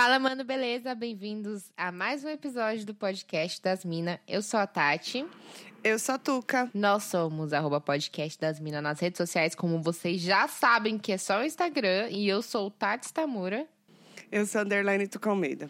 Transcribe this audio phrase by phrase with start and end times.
[0.00, 0.94] Fala, mano, beleza?
[0.94, 4.20] Bem-vindos a mais um episódio do podcast das Minas.
[4.28, 5.26] Eu sou a Tati.
[5.82, 6.70] Eu sou a Tuca.
[6.72, 11.18] Nós somos arroba podcast das Minas nas redes sociais, como vocês já sabem que é
[11.18, 12.10] só o Instagram.
[12.10, 13.66] E eu sou Tati Tamura.
[14.30, 15.68] Eu sou Underline Tuca Almeida.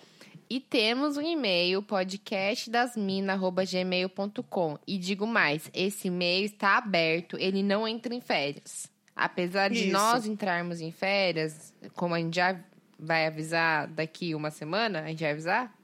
[0.51, 4.79] E temos um e-mail, podcastdasmina.gmail.com.
[4.87, 8.91] E digo mais, esse e-mail está aberto, ele não entra em férias.
[9.17, 9.93] Apesar de Isso.
[9.93, 12.63] nós entrarmos em férias, como a gente já
[12.99, 15.75] vai avisar daqui uma semana, a gente vai avisar?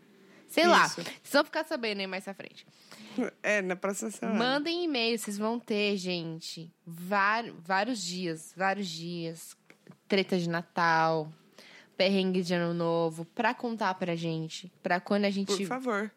[0.48, 0.96] Sei lá, Isso.
[1.02, 2.66] vocês vão ficar sabendo aí mais pra frente.
[3.42, 4.38] É, na próxima semana.
[4.38, 9.56] Mandem e-mail, vocês vão ter, gente, var- vários dias, vários dias.
[10.06, 11.32] Treta de Natal,
[11.96, 14.70] perrengue de Ano Novo, pra contar pra gente.
[14.82, 15.56] Pra quando a gente.
[15.56, 16.10] Por favor.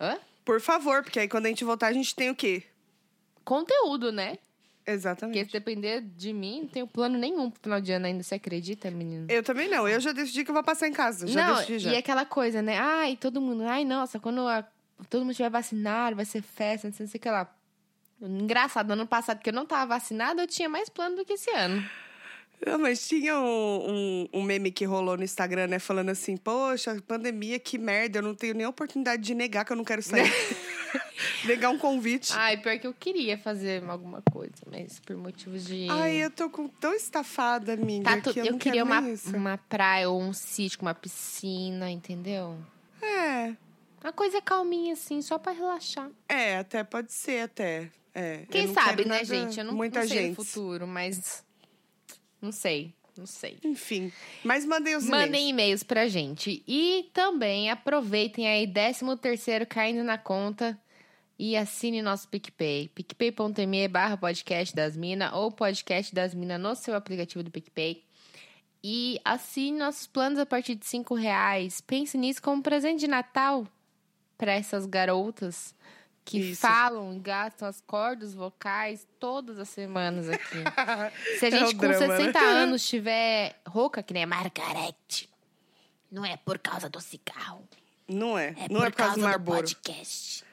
[0.00, 0.18] Hã?
[0.44, 2.62] Por favor, porque aí quando a gente voltar, a gente tem o quê?
[3.44, 4.38] Conteúdo, né?
[4.90, 5.46] Porque Exatamente.
[5.46, 8.22] se depender de mim, não tenho plano nenhum pro final de ano ainda.
[8.22, 9.26] Você acredita, menino?
[9.28, 9.88] Eu também não.
[9.88, 11.26] Eu já decidi que eu vou passar em casa.
[11.26, 11.92] Já não, decidi já.
[11.92, 12.78] e aquela coisa, né?
[12.78, 13.62] Ai, todo mundo.
[13.64, 14.64] Ai, nossa, quando a-
[15.08, 17.54] todo mundo tiver vacinado, vai ser festa, não sei, não sei o que lá.
[18.22, 21.50] Engraçado, ano passado que eu não tava vacinada, eu tinha mais plano do que esse
[21.52, 21.82] ano.
[22.64, 25.78] Não, mas tinha um, um, um meme que rolou no Instagram, né?
[25.78, 28.18] Falando assim, poxa, pandemia, que merda.
[28.18, 30.30] Eu não tenho nem oportunidade de negar que eu não quero sair.
[31.44, 32.32] negar um convite.
[32.34, 35.86] Ai, pior que eu queria fazer alguma coisa, mas por motivos de.
[35.90, 39.34] Ai, eu tô com, tão estafada, amiga, Tá tu- que eu, eu queria uma, isso.
[39.36, 42.58] uma praia ou um sítio com uma piscina, entendeu?
[43.02, 43.54] É,
[44.02, 46.10] Uma coisa calminha, assim, só pra relaxar.
[46.28, 47.88] é, até pode ser, até.
[48.14, 49.58] É, Quem sabe, né, gente?
[49.58, 50.38] Eu não, muita não sei gente.
[50.38, 51.44] no futuro, mas.
[52.40, 53.58] Não sei, não sei.
[53.64, 54.12] Enfim.
[54.44, 55.50] Mas mandem os Mandem e-mails.
[55.50, 56.62] e-mails pra gente.
[56.66, 60.78] E também aproveitem aí 13 terceiro caindo na conta
[61.38, 62.88] e assine nosso PicPay.
[62.88, 68.04] picpay.me barra podcast das minas ou podcast das minas no seu aplicativo do PicPay.
[68.82, 71.80] E assine nossos planos a partir de 5 reais.
[71.80, 73.66] Pense nisso como um presente de Natal
[74.38, 75.74] para essas garotas
[76.30, 76.60] que Isso.
[76.60, 80.58] falam e gastam as cordas vocais todas as semanas aqui.
[81.38, 82.16] Se a É gente o com drama, né?
[82.16, 85.28] 60 anos tiver rouca, que nem a Margarete,
[86.10, 87.66] não é por causa do cigarro.
[88.08, 88.54] Não é.
[88.58, 89.58] É não é por causa do Marlboro.
[89.58, 90.44] podcast.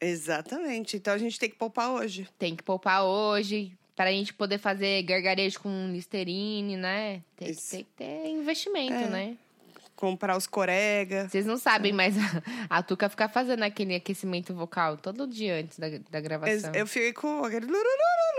[0.00, 0.96] Exatamente.
[0.96, 2.28] Então a gente tem que poupar hoje.
[2.38, 7.22] Tem que poupar hoje para a gente poder fazer gargarejo com Listerine, né?
[7.36, 9.08] Tem, que- tem que ter investimento, É.
[9.08, 9.36] né?
[9.96, 11.28] Comprar os corega.
[11.28, 15.78] Vocês não sabem, mas a, a Tuca fica fazendo aquele aquecimento vocal todo dia antes
[15.78, 16.72] da, da gravação.
[16.74, 17.66] Eu fico aquele.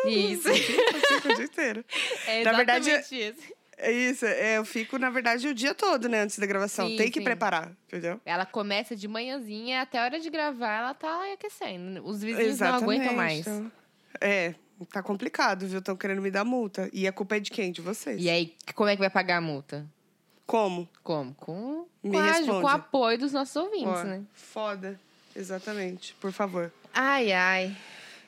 [0.08, 0.48] Isso.
[0.48, 1.86] Eu fico, eu o dia inteiro.
[2.28, 3.54] É Na verdade, exatamente isso.
[3.78, 4.26] É isso.
[4.26, 6.22] é, eu fico, na verdade, o dia todo, né?
[6.22, 6.88] Antes da gravação.
[6.88, 7.24] Sim, tem que sim.
[7.24, 8.20] preparar, entendeu?
[8.26, 12.06] Ela começa de manhãzinha até a hora de gravar, ela tá aquecendo.
[12.06, 13.46] Os vizinhos não aguentam mais.
[14.22, 14.56] É,
[14.92, 15.80] tá complicado, viu?
[15.80, 16.90] Estão querendo me dar multa.
[16.94, 17.72] E a culpa é de quem?
[17.72, 18.22] De vocês.
[18.22, 19.86] E aí, como é que vai pagar a multa?
[20.46, 20.88] Como?
[21.04, 21.34] Como?
[21.36, 24.22] Com, Me com, a- com o apoio dos nossos ouvintes, Ó, né?
[24.34, 25.00] Foda.
[25.36, 26.14] Exatamente.
[26.22, 26.72] Por favor.
[26.94, 27.76] Ai, ai.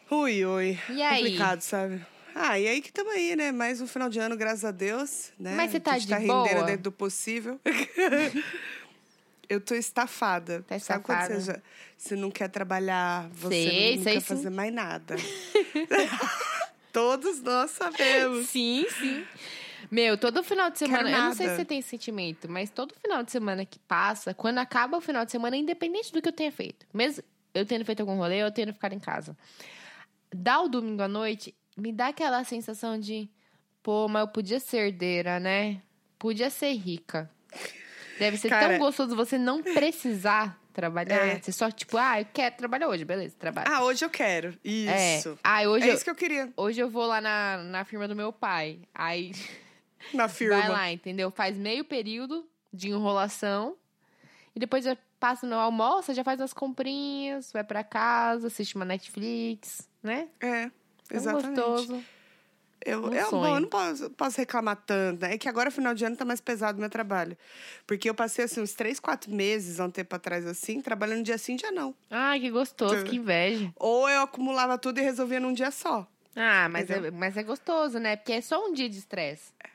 [0.10, 0.80] Ui, ui.
[0.90, 1.24] E aí?
[1.24, 2.06] Complicado, sabe?
[2.34, 3.52] Ah, e aí que estamos aí, né?
[3.52, 5.56] Mais um final de ano, graças a Deus, né?
[5.56, 6.64] Mas você tá a gente de tá rendendo boa?
[6.66, 7.60] dentro do possível.
[9.50, 10.62] Eu tô estafada.
[10.68, 11.42] Tá Sabe quando estafada?
[11.42, 11.62] você, já,
[11.98, 14.26] você não quer trabalhar, você Sei, não sei quer sim.
[14.26, 15.16] fazer mais nada.
[16.92, 18.50] Todos nós sabemos.
[18.50, 19.26] Sim, sim.
[19.90, 22.94] Meu, todo final de semana, eu não sei se você tem esse sentimento, mas todo
[23.02, 26.34] final de semana que passa, quando acaba o final de semana, independente do que eu
[26.34, 29.36] tenha feito, mesmo eu tendo feito algum rolê, eu tendo ficado em casa,
[30.34, 33.30] dá o domingo à noite, me dá aquela sensação de,
[33.82, 35.82] pô, mas eu podia ser herdeira, né?
[36.20, 37.30] Podia ser rica.
[38.20, 41.16] Deve ser Cara- tão gostoso você não precisar trabalhar.
[41.28, 41.40] É.
[41.42, 43.68] Você só, tipo, ah, eu quero trabalhar hoje, beleza, trabalho.
[43.72, 44.58] Ah, hoje eu quero.
[44.64, 45.30] Isso.
[45.30, 45.38] É.
[45.44, 46.52] Ah, hoje, É eu, isso que eu queria.
[46.58, 48.80] hoje eu vou lá na, na firma do meu pai.
[48.94, 49.32] Aí
[50.14, 50.58] Na firma.
[50.58, 51.32] vai lá, entendeu?
[51.32, 53.76] Faz meio período de enrolação.
[54.56, 58.86] E depois já passa no almoço, já faz umas comprinhas, vai pra casa, assiste uma
[58.86, 60.28] Netflix, né?
[60.40, 60.70] É,
[61.08, 61.56] Tão exatamente.
[61.56, 62.04] gostoso.
[62.86, 65.34] Eu, Um eu, bom, eu não posso, posso reclamar tanto, né?
[65.34, 67.38] É que agora, final de ano, tá mais pesado o meu trabalho.
[67.86, 71.38] Porque eu passei, assim, uns três, quatro meses, há um tempo atrás, assim, trabalhando dia
[71.38, 71.94] sim, dia não.
[72.10, 73.74] Ai, que gostoso, que inveja.
[73.76, 76.08] Ou eu acumulava tudo e resolvia num dia só.
[76.36, 78.16] Ah, mas é, mas é gostoso, né?
[78.16, 79.52] Porque é só um dia de estresse.
[79.62, 79.70] É,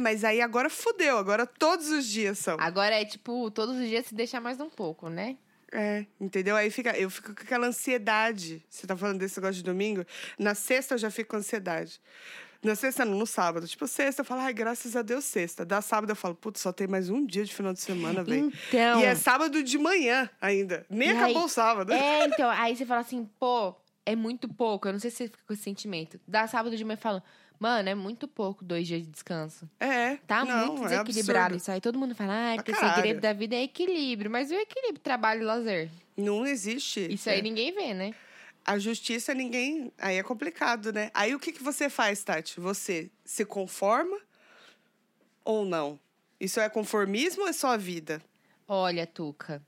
[0.00, 1.18] mas aí agora fudeu.
[1.18, 2.56] Agora todos os dias são.
[2.60, 5.36] Agora é tipo, todos os dias se deixa mais um pouco, né?
[5.72, 6.56] É, entendeu?
[6.56, 8.64] Aí fica, eu fico com aquela ansiedade.
[8.68, 10.04] Você tá falando desse negócio de domingo?
[10.38, 12.00] Na sexta eu já fico com ansiedade.
[12.62, 13.68] Na sexta, não, no sábado.
[13.68, 15.64] Tipo, sexta eu falo, ai, graças a Deus, sexta.
[15.64, 18.50] Da sábado eu falo, putz, só tem mais um dia de final de semana, velho.
[18.68, 19.00] Então.
[19.00, 20.84] E é sábado de manhã ainda.
[20.90, 21.92] Nem acabou aí- o sábado.
[21.92, 24.88] É, então, aí você fala assim, pô, é muito pouco.
[24.88, 26.18] Eu não sei se você fica com esse sentimento.
[26.26, 27.22] Dá sábado de manhã e fala,
[27.58, 29.68] Mano, é muito pouco dois dias de descanso.
[29.80, 30.16] É.
[30.26, 31.56] Tá não, muito é desequilibrado absurdo.
[31.60, 31.80] isso aí.
[31.80, 34.30] Todo mundo fala, ah, porque o segredo da vida é equilíbrio.
[34.30, 35.90] Mas o equilíbrio trabalho e lazer?
[36.16, 37.12] Não existe.
[37.12, 37.42] Isso aí É.
[37.42, 38.14] ninguém vê, né?
[38.64, 39.90] A justiça, ninguém.
[39.98, 41.10] Aí é complicado, né?
[41.14, 42.60] Aí o que, que você faz, Tati?
[42.60, 44.16] Você se conforma
[45.44, 45.98] ou não?
[46.38, 48.22] Isso é conformismo ou é só a vida?
[48.68, 49.60] Olha, Tuca,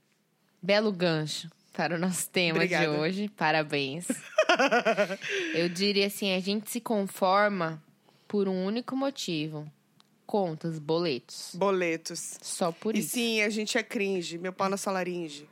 [0.63, 2.85] belo gancho para o nosso tema Obrigada.
[2.85, 3.29] de hoje.
[3.31, 4.07] Parabéns.
[5.55, 7.83] Eu diria assim, a gente se conforma
[8.29, 9.71] por um único motivo.
[10.27, 11.51] Contas, boletos.
[11.57, 12.39] Boletos.
[12.41, 13.11] Só por E isso.
[13.11, 14.39] sim, a gente é cringe.
[14.39, 15.49] Meu pau na sua laringe.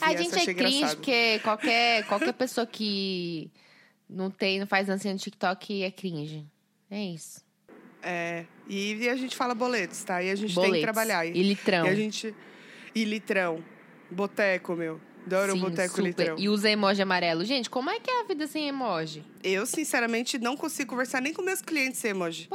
[0.00, 0.96] A essa, gente é achei cringe engraçado.
[0.96, 3.48] porque qualquer, qualquer pessoa que
[4.10, 6.44] não tem, não faz dancinha no TikTok é cringe.
[6.90, 7.40] É isso.
[8.02, 8.44] É.
[8.68, 10.20] E, e a gente fala boletos, tá?
[10.22, 10.82] E a gente tem que Boletos.
[10.82, 11.24] trabalhar.
[11.24, 11.86] E litrão.
[11.86, 12.34] E a gente.
[12.94, 13.62] E litrão.
[14.10, 15.00] Boteco, meu.
[15.26, 16.02] Adoro o Sim, boteco super.
[16.04, 16.36] litrão.
[16.38, 17.44] E usa emoji amarelo.
[17.44, 19.24] Gente, como é que é a vida sem emoji?
[19.42, 22.48] Eu, sinceramente, não consigo conversar nem com meus clientes sem emoji.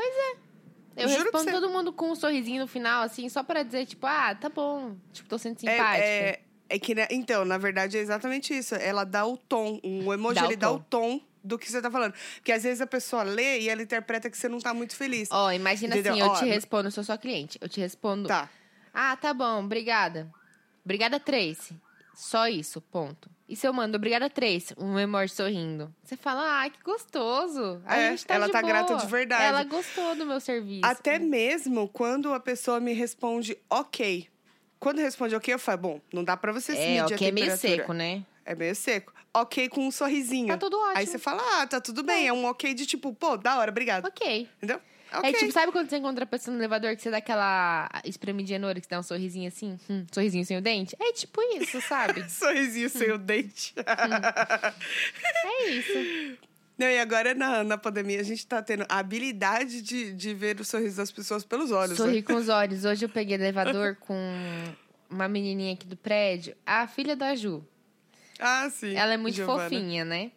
[0.95, 1.51] Eu Juro respondo você.
[1.51, 4.95] todo mundo com um sorrisinho no final, assim, só pra dizer, tipo, ah, tá bom.
[5.13, 5.97] Tipo, tô sendo É- simpática.
[6.06, 6.39] É,
[6.69, 8.75] é que, né, então, na verdade, é exatamente isso.
[8.75, 9.79] Ela dá o tom.
[9.83, 10.75] O emoji, Dá o ele dá tom.
[10.75, 12.13] o tom do que você tá falando.
[12.35, 15.27] Porque às vezes a pessoa lê e ela interpreta que você não tá muito feliz.
[15.31, 16.13] Ó, imagina Entendeu?
[16.13, 17.57] assim, eu Ó, te respondo, eu sou sua cliente.
[17.62, 18.50] Eu te respondo, Tá.
[18.94, 20.29] ah, tá bom, obrigada.
[20.85, 21.75] Obrigada, Tracy.
[22.13, 23.30] Só isso, ponto.
[23.48, 25.94] E se eu mando obrigada, Tracy, um emoji sorrindo?
[26.04, 27.81] Você fala, ah, que gostoso.
[27.86, 29.00] A É, gente tá ela de tá grata boa.
[29.00, 29.44] de verdade.
[29.44, 30.86] Ela gostou do meu serviço.
[30.86, 34.28] Até mesmo quando a pessoa me responde ok.
[34.80, 37.30] Quando responde ok, eu falo, bom, não dá pra você se É, medir ok, é
[37.30, 37.75] a meio temperatura.
[37.78, 38.25] seco, né?
[38.46, 39.14] É meio seco.
[39.34, 40.48] Ok com um sorrisinho.
[40.48, 40.98] Tá tudo ótimo.
[40.98, 42.28] Aí você fala, ah, tá tudo bem.
[42.28, 44.06] É um ok de tipo, pô, da hora, obrigado.
[44.06, 44.50] Ok.
[44.57, 44.81] Entendeu?
[45.13, 45.30] Ok.
[45.30, 48.66] É tipo, sabe quando você encontra a pessoa no elevador que você dá aquela espremidinha
[48.66, 49.78] olho, que você dá um sorrisinho assim?
[49.90, 50.96] Hum, sorrisinho sem o dente?
[51.00, 52.24] É tipo isso, sabe?
[52.31, 53.74] Sorrisinho sem o dente.
[55.46, 56.38] é isso.
[56.78, 60.60] Não, e agora na, na pandemia a gente tá tendo a habilidade de, de ver
[60.60, 61.92] o sorriso das pessoas pelos olhos.
[62.00, 62.06] né?
[62.06, 62.86] Sorri com os olhos.
[62.86, 64.16] Hoje eu peguei elevador com
[65.10, 67.64] uma menininha aqui do prédio, a filha da Ju.
[68.40, 68.96] Ah, sim.
[68.96, 69.64] Ela é muito Giovana.
[69.69, 70.31] fofinha, né?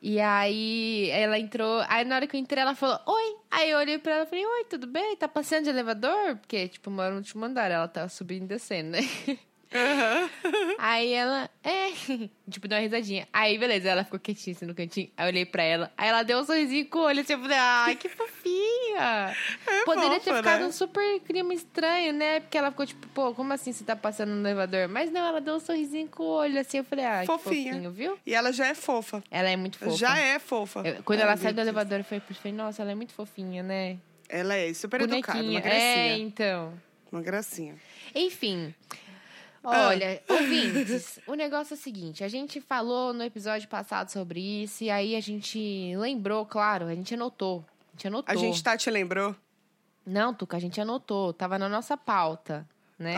[0.00, 1.84] E aí ela entrou.
[1.88, 3.36] Aí na hora que eu entrei, ela falou: Oi.
[3.50, 5.16] Aí eu olhei pra ela e falei: Oi, tudo bem?
[5.16, 6.36] Tá passeando de elevador?
[6.36, 7.70] Porque, tipo, mora no último andar.
[7.70, 9.00] Ela tá subindo e descendo, né?
[9.74, 10.30] Aham.
[10.78, 11.90] Aí ela, é,
[12.50, 13.28] tipo, deu uma risadinha.
[13.32, 15.10] Aí, beleza, ela ficou quietinha assim no cantinho.
[15.16, 17.38] Aí eu olhei pra ela, aí ela deu um sorrisinho com o olho, assim, eu
[17.40, 19.36] falei, ai, que fofinha.
[19.84, 20.66] Poderia ter fofa, ficado né?
[20.66, 22.40] um super clima estranho, né?
[22.40, 24.88] Porque ela ficou tipo, pô, como assim você tá passando no elevador?
[24.88, 27.64] Mas não, ela deu um sorrisinho com o olho, assim, eu falei, ai, Fofinha.
[27.64, 28.18] que fofinho, viu?
[28.26, 29.22] E ela já é fofa.
[29.30, 29.96] Ela é muito fofa.
[29.96, 30.80] Já é fofa.
[30.86, 33.12] Eu- quando Ai, ela saiu do elevador, eu falei, eu falei, nossa, ela é muito
[33.12, 33.98] fofinha, né?
[34.28, 35.60] Ela é super educada, uma Bonequinha.
[35.60, 36.14] gracinha.
[36.14, 36.72] É, então.
[37.10, 37.74] Uma gracinha.
[38.14, 38.74] Enfim.
[39.70, 39.88] Ah.
[39.88, 44.84] Olha, ouvintes, o negócio é o seguinte: a gente falou no episódio passado sobre isso,
[44.84, 47.64] e aí a gente lembrou, claro, a gente anotou.
[47.88, 48.32] A gente anotou.
[48.32, 49.34] A gente tá te lembrou?
[50.06, 51.32] Não, Tuca, a gente anotou.
[51.32, 52.66] Tava na nossa pauta,
[52.98, 53.14] né?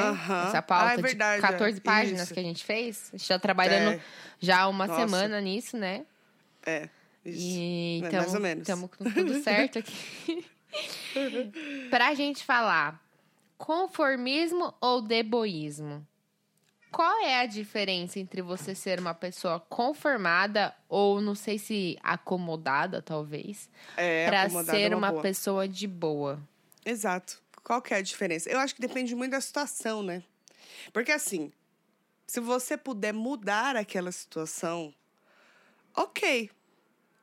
[0.49, 1.81] Essa pauta Ah, é verdade, de 14 é.
[1.81, 2.35] páginas Isso.
[2.35, 3.11] que a gente fez.
[3.13, 4.01] A gente tá trabalhando É.
[4.41, 5.01] já uma Nossa.
[5.01, 6.05] semana nisso, né?
[6.67, 6.89] É.
[7.25, 7.39] Isso.
[7.47, 8.63] E É, mais ou menos.
[8.63, 10.45] estamos com tudo certo aqui.
[11.91, 13.01] pra gente falar
[13.59, 16.07] conformismo ou deboísmo?
[16.91, 23.01] Qual é a diferença entre você ser uma pessoa conformada ou não sei se acomodada,
[23.01, 25.23] talvez, É, acomodada é ser uma boa.
[25.23, 26.41] pessoa de boa?
[26.85, 27.41] Exato.
[27.63, 28.51] Qual que é a diferença?
[28.51, 30.23] Eu acho que depende muito da situação, né?
[30.93, 31.53] Porque assim,
[32.27, 34.93] se você puder mudar aquela situação,
[35.95, 36.51] ok.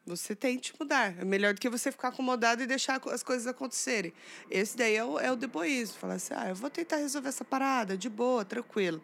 [0.08, 1.20] Você tente mudar.
[1.20, 4.14] É melhor do que você ficar acomodado e deixar as coisas acontecerem.
[4.50, 5.98] Esse daí é o, é o deboísmo.
[5.98, 9.04] Falar assim, ah, eu vou tentar resolver essa parada, de boa, tranquilo.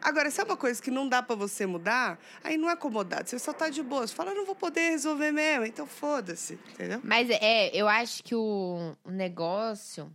[0.00, 3.28] Agora, se é uma coisa que não dá pra você mudar, aí não é acomodado.
[3.28, 4.06] Você só tá de boa.
[4.06, 7.00] Você fala, eu não vou poder resolver mesmo, então foda-se, entendeu?
[7.02, 10.08] Mas é, eu acho que o, negócio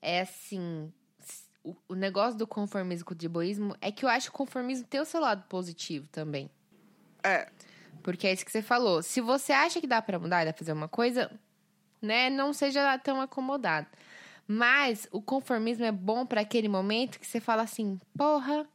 [0.00, 0.92] é assim.
[1.64, 4.86] O, o negócio do conformismo com o deboísmo é que eu acho que o conformismo
[4.86, 6.48] tem o seu lado positivo também.
[7.22, 7.50] É,
[8.00, 9.02] Porque é isso que você falou.
[9.02, 11.30] Se você acha que dá pra mudar, dá pra fazer uma coisa,
[12.00, 12.30] né?
[12.30, 13.86] Não seja tão acomodado.
[14.46, 18.66] Mas o conformismo é bom pra aquele momento que você fala assim: porra,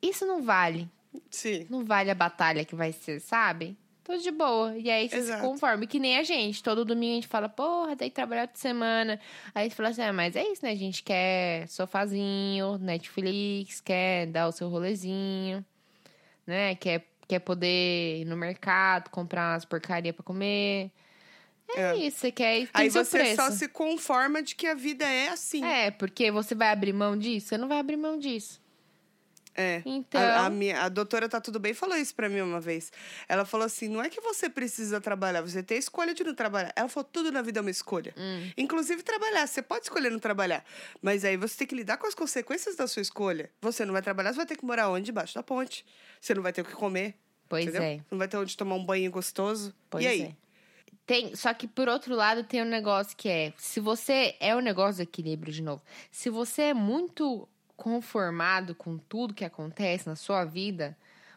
[0.00, 0.88] isso não vale.
[1.30, 1.66] sim.
[1.68, 3.76] Não vale a batalha que vai ser, sabe?
[4.04, 4.76] Tô de boa.
[4.76, 5.40] E aí você Exato.
[5.42, 5.86] se conforma.
[5.86, 6.62] Que nem a gente.
[6.62, 9.18] Todo domingo a gente fala, porra, tem que trabalhar de semana.
[9.54, 10.72] Aí gente fala assim, ah, mas é isso, né?
[10.72, 15.64] A gente quer sofazinho, Netflix, quer dar o seu rolezinho,
[16.46, 16.74] né?
[16.74, 20.90] Quer, quer poder ir no mercado, comprar umas porcaria pra comer.
[21.74, 21.96] É, É.
[21.96, 23.36] isso, você quer tem Aí você preço.
[23.36, 25.64] só se conforma de que a vida é assim.
[25.64, 27.48] É, porque você vai abrir mão disso?
[27.48, 28.60] Você não vai abrir mão disso.
[29.56, 29.82] É.
[29.86, 32.90] Então- A, a minha, a doutora Tá Tudo Bem falou isso pra mim uma vez.
[33.28, 36.34] Ela falou assim: não é que você precisa trabalhar, você tem a escolha de não
[36.34, 36.72] trabalhar.
[36.74, 38.12] Ela falou: tudo na vida é uma escolha.
[38.16, 38.50] Hum.
[38.56, 39.46] Inclusive trabalhar.
[39.46, 40.64] Você pode escolher não trabalhar.
[41.00, 43.50] Mas aí você tem que lidar com as consequências da sua escolha.
[43.60, 45.06] Você não vai trabalhar, você vai ter que morar onde?
[45.06, 45.84] Debaixo da ponte.
[46.20, 47.14] Você não vai ter o que comer.
[47.48, 47.82] Pois entendeu?
[47.82, 48.00] é.
[48.10, 49.74] Não vai ter onde tomar um banho gostoso.
[49.88, 50.22] Pois e aí?
[50.22, 50.44] é.
[51.06, 54.60] Tem, só que por outro lado tem um negócio que é, se você é o
[54.60, 55.82] negócio do equilíbrio de novo.
[56.10, 60.96] Se você é muito conformado com tudo que acontece na sua vida,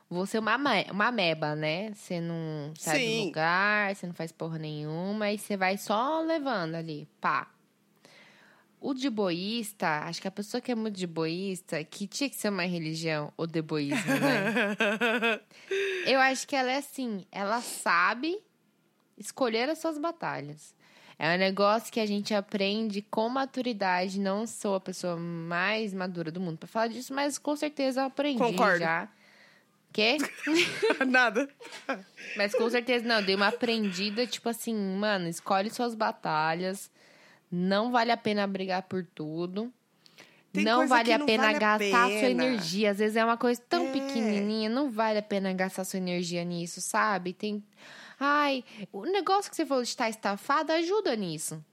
[0.09, 0.55] você é uma,
[0.91, 1.93] uma ameba, né?
[1.93, 3.19] Você não sai Sim.
[3.19, 7.51] do lugar, você não faz porra nenhuma e você vai só levando ali, pá.
[8.79, 12.35] O de boísta, acho que a pessoa que é muito de boísta, que tinha que
[12.35, 15.41] ser uma religião, o deboísmo, né?
[16.05, 18.37] Eu acho que ela é assim, ela sabe
[19.17, 20.73] escolher as suas batalhas.
[21.19, 24.19] É um negócio que a gente aprende com maturidade.
[24.19, 28.05] Não sou a pessoa mais madura do mundo pra falar disso, mas com certeza eu
[28.05, 28.79] aprendi Concordo.
[28.79, 29.07] já.
[29.91, 30.17] Quê?
[31.07, 31.49] Nada.
[32.35, 36.91] Mas com certeza não, dei uma aprendida, tipo assim, mano, escolhe suas batalhas.
[37.51, 39.73] Não vale a pena brigar por tudo.
[40.53, 42.43] Tem não vale a não pena vale a gastar sua pena.
[42.45, 42.91] energia.
[42.91, 43.91] Às vezes é uma coisa tão É.
[43.91, 47.33] pequenininha, não vale a pena gastar sua energia nisso, sabe?
[47.33, 47.63] Tem.
[48.19, 51.63] Ai, o negócio que você falou de estar estafada ajuda nisso.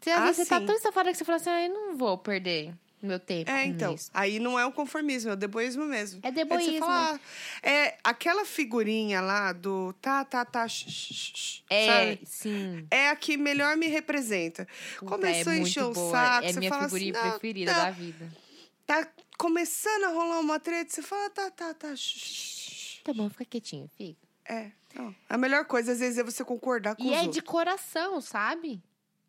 [0.00, 0.66] Você, às Ah, vezes você tá sim.
[0.66, 3.50] tão estafada que você fala assim, ai, não vou perder meu tempo.
[3.50, 3.94] É, então.
[3.94, 4.10] isso.
[4.12, 6.20] Aí não é o conformismo, é o deboísmo mesmo.
[6.22, 6.78] É de você deboísmo.
[6.80, 7.20] falar,
[7.62, 12.20] é aquela figurinha lá do tá, tá, tá, sh, sh, sh, É, sabe?
[12.26, 12.86] sim.
[12.90, 14.66] É a que melhor me representa.
[14.98, 16.10] Puta, Começou é a encher o boa.
[16.12, 18.30] saco, É você minha fala figurinha assim, "Não, preferida tá, da vida.
[18.86, 23.00] Tá começando a rolar uma treta, você fala, tá, tá, tá, sh, sh, sh.
[23.04, 24.27] Tá bom, fica quietinho, fica.
[24.48, 25.14] É, não.
[25.28, 28.82] A melhor coisa, às vezes, é você concordar com E os é de coração, sabe?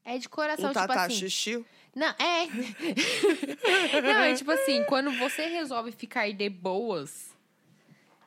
[0.05, 1.15] É de coração, tá, tipo tá, assim.
[1.15, 1.65] xixi.
[1.95, 2.47] Não, é.
[4.01, 7.35] não, é tipo assim, quando você resolve ficar de boas,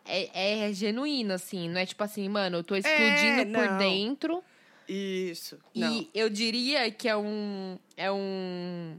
[0.04, 1.68] é, é genuíno, assim.
[1.68, 3.78] Não é tipo assim, mano, eu tô explodindo por não.
[3.78, 4.44] dentro.
[4.88, 5.58] Isso.
[5.74, 5.92] Não.
[5.92, 7.78] E eu diria que é um.
[7.96, 8.98] É um.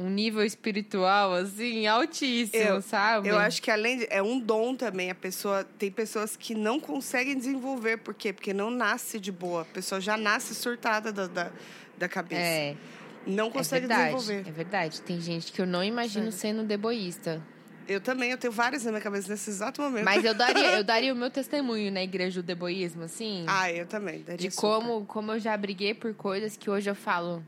[0.00, 3.28] Um nível espiritual, assim, altíssimo, Eu- sabe?
[3.28, 4.06] Eu acho que além de.
[4.10, 5.10] É um dom também.
[5.10, 5.64] A pessoa.
[5.78, 7.98] Tem pessoas que não conseguem desenvolver.
[7.98, 8.32] Por quê?
[8.32, 9.62] Porque não nasce de boa.
[9.62, 11.50] A pessoa já nasce surtada da, da,
[11.98, 12.40] da cabeça.
[12.40, 12.76] É,
[13.26, 14.14] Não é consegue verdade.
[14.14, 14.48] desenvolver.
[14.48, 15.00] É verdade.
[15.02, 16.58] Tem gente que eu não imagino Sério.
[16.58, 17.42] sendo deboísta.
[17.88, 20.04] Eu também, eu tenho várias na minha cabeça nesse exato momento.
[20.04, 23.44] Mas eu daria, eu daria o meu testemunho na igreja do deboísmo, assim.
[23.48, 24.20] Ah, eu também.
[24.22, 24.60] Daria de super.
[24.68, 27.44] como, como eu já briguei por coisas que hoje eu falo.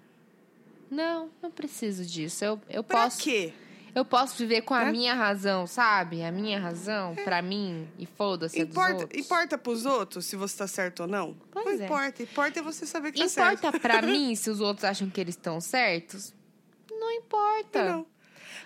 [0.93, 2.45] Não, não preciso disso.
[2.45, 3.19] Eu, eu Pra posso.
[3.23, 3.53] quê?
[3.95, 4.91] Eu posso viver com a Né?
[4.93, 6.23] minha razão, sabe?
[6.23, 9.21] A minha razão pra mim e foda-se a dos Importa, outros.
[9.21, 11.35] importa pros outros se você tá certo ou não?
[11.51, 11.87] Pois não é.
[11.87, 12.23] importa.
[12.23, 13.59] Importa é você saber que tá certo.
[13.59, 16.35] Importa pra mim se os outros acham que eles estão certos?
[16.91, 17.85] Não importa.
[17.85, 18.07] Não.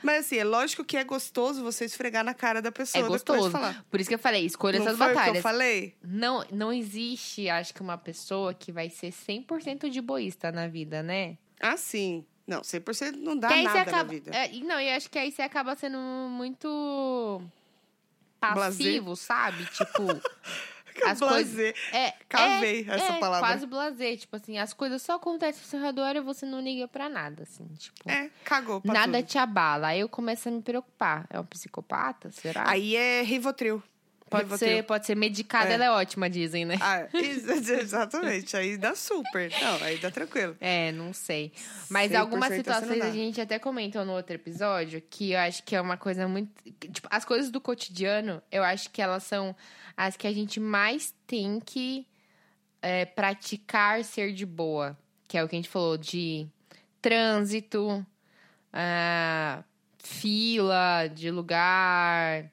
[0.02, 3.50] Mas assim, é lógico que é gostoso você esfregar na cara da pessoa É gostoso.
[3.50, 3.84] falar.
[3.90, 5.42] Por isso que eu falei, escolha não essas foi o que eu batalhas.
[5.42, 5.94] falei?
[6.04, 11.02] Não, não existe, acho que, uma pessoa que vai ser 100% de boísta na vida,
[11.02, 11.36] né?
[11.60, 12.24] Ah, sim.
[12.46, 13.96] Não, 100% não dá nada acaba.
[13.96, 14.30] na vida.
[14.34, 17.42] É, e não, eu acho que aí você acaba sendo muito
[18.38, 19.64] passivo, sabe?
[19.66, 20.02] Tipo,
[21.04, 21.54] as coisas.
[21.54, 21.74] Blazer.
[21.92, 23.48] É, Cavei é, essa é, palavra.
[23.48, 24.16] Quase blazer.
[24.16, 27.42] Tipo assim, as coisas só acontecem ao seu redor e você não liga pra nada,
[27.42, 27.66] assim.
[27.76, 29.28] Tipo, É, cagou nada tudo.
[29.28, 29.88] te abala.
[29.88, 31.26] Aí eu começo a me preocupar.
[31.28, 32.30] É um psicopata?
[32.30, 32.68] Será?
[32.68, 33.82] Aí é Rivotril.
[34.30, 34.68] Pode, Rivotril.
[34.76, 35.74] ser, pode ser medicada, É.
[35.74, 36.76] ela é ótima, dizem, né?
[36.80, 38.56] Ah, ex- exatamente.
[38.56, 39.50] Aí dá super.
[39.60, 40.56] Não, aí dá tranquilo.
[40.60, 41.52] É, não sei.
[41.88, 45.74] Mas 100% algumas situações a gente até comentou no outro episódio que eu acho que
[45.76, 46.50] é uma coisa muito.
[46.92, 49.54] Tipo, as coisas do cotidiano, eu acho que elas são
[49.96, 52.06] as que a gente mais tem que
[52.82, 54.96] é, praticar ser de boa.
[55.28, 56.46] Que é o que a gente falou de
[57.00, 58.04] trânsito,
[58.72, 59.62] ah,
[60.02, 62.50] fila de lugar,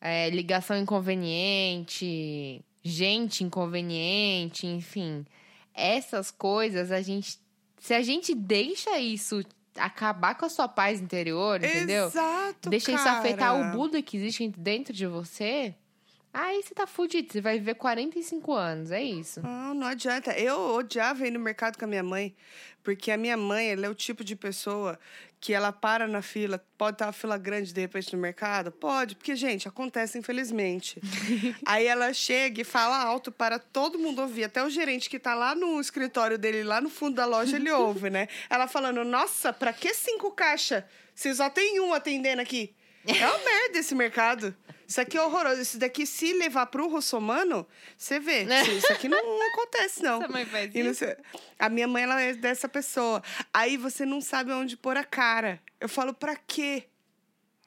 [0.00, 5.24] é, ligação inconveniente, gente inconveniente, enfim.
[5.74, 7.38] Essas coisas, a gente.
[7.78, 9.42] Se a gente deixa isso
[9.76, 12.06] acabar com a sua paz interior, entendeu?
[12.06, 13.18] Exato, Deixa isso cara.
[13.18, 15.74] afetar o Buda que existe dentro de você.
[16.32, 19.40] Aí você tá fudido, você vai viver 45 anos, é isso.
[19.42, 20.32] Não, não adianta.
[20.38, 22.34] Eu odiava ir no mercado com a minha mãe,
[22.84, 24.98] porque a minha mãe, ela é o tipo de pessoa
[25.40, 28.70] que ela para na fila, pode estar uma fila grande de repente no mercado?
[28.70, 31.00] Pode, porque, gente, acontece infelizmente.
[31.66, 35.34] Aí ela chega e fala alto para todo mundo ouvir, até o gerente que tá
[35.34, 38.28] lá no escritório dele, lá no fundo da loja, ele ouve, né?
[38.50, 40.84] Ela falando, nossa, pra que cinco caixas?
[41.14, 42.74] Se só tem um atendendo aqui.
[43.06, 44.54] É uma merda esse mercado.
[44.86, 45.60] Isso aqui é horroroso.
[45.60, 47.66] Isso daqui, se levar pro russomano,
[47.96, 48.42] você vê.
[48.76, 50.18] Isso aqui não, não acontece, não.
[50.18, 51.04] Sua mãe faz não isso?
[51.58, 53.22] A minha mãe, ela é dessa pessoa.
[53.54, 55.60] Aí você não sabe onde pôr a cara.
[55.80, 56.84] Eu falo, pra quê?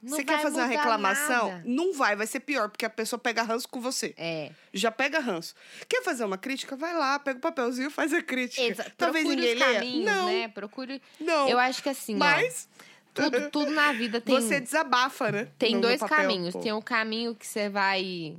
[0.03, 1.47] Não você quer fazer uma reclamação?
[1.47, 1.63] nada.
[1.65, 4.13] Não vai, vai ser pior, porque a pessoa pega ranço com você.
[4.17, 4.51] É.
[4.73, 5.55] Já pega ranço.
[5.87, 6.75] Quer fazer uma crítica?
[6.75, 8.61] Vai lá, pega o papelzinho, faz a crítica.
[8.61, 9.79] Exa Talvez procure ninguém os leia.
[9.79, 10.47] caminhos, não, né?
[10.49, 11.01] Procure.
[11.21, 11.47] não.
[11.47, 12.67] Eu acho que assim, ó, Mas
[13.13, 15.47] tudo, tudo na vida tem, você desabafa, né?
[15.57, 16.53] tem no- dois papel, caminhos.
[16.53, 16.59] pô.
[16.59, 18.37] Tem um caminho que você vai,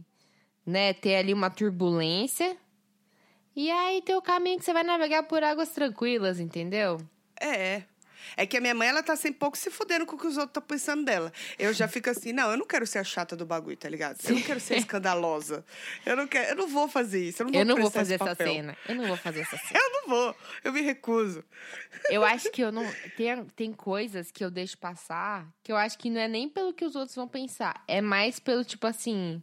[0.66, 2.56] né, ter ali uma turbulência.
[3.56, 6.98] E aí tem o caminho que você vai navegar por águas tranquilas, entendeu?
[7.40, 7.82] É.
[8.36, 10.36] É que a minha mãe, ela tá sempre pouco se fudendo com o que os
[10.36, 11.32] outros estão pensando dela.
[11.58, 14.18] Eu já fico assim, não, eu não quero ser a chata do bagulho, tá ligado?
[14.24, 15.64] Eu não quero ser escandalosa.
[16.04, 17.42] Eu não quero, eu não vou fazer isso.
[17.42, 18.76] Eu não vou, Eu não vou fazer essa cena.
[18.88, 19.80] Eu não vou fazer essa cena.
[19.80, 20.36] Eu não vou.
[20.62, 21.44] Eu me recuso.
[22.10, 22.84] Eu acho que eu não.
[23.16, 26.72] Tem, tem coisas que eu deixo passar que eu acho que não é nem pelo
[26.72, 27.82] que os outros vão pensar.
[27.88, 29.42] É mais pelo tipo assim.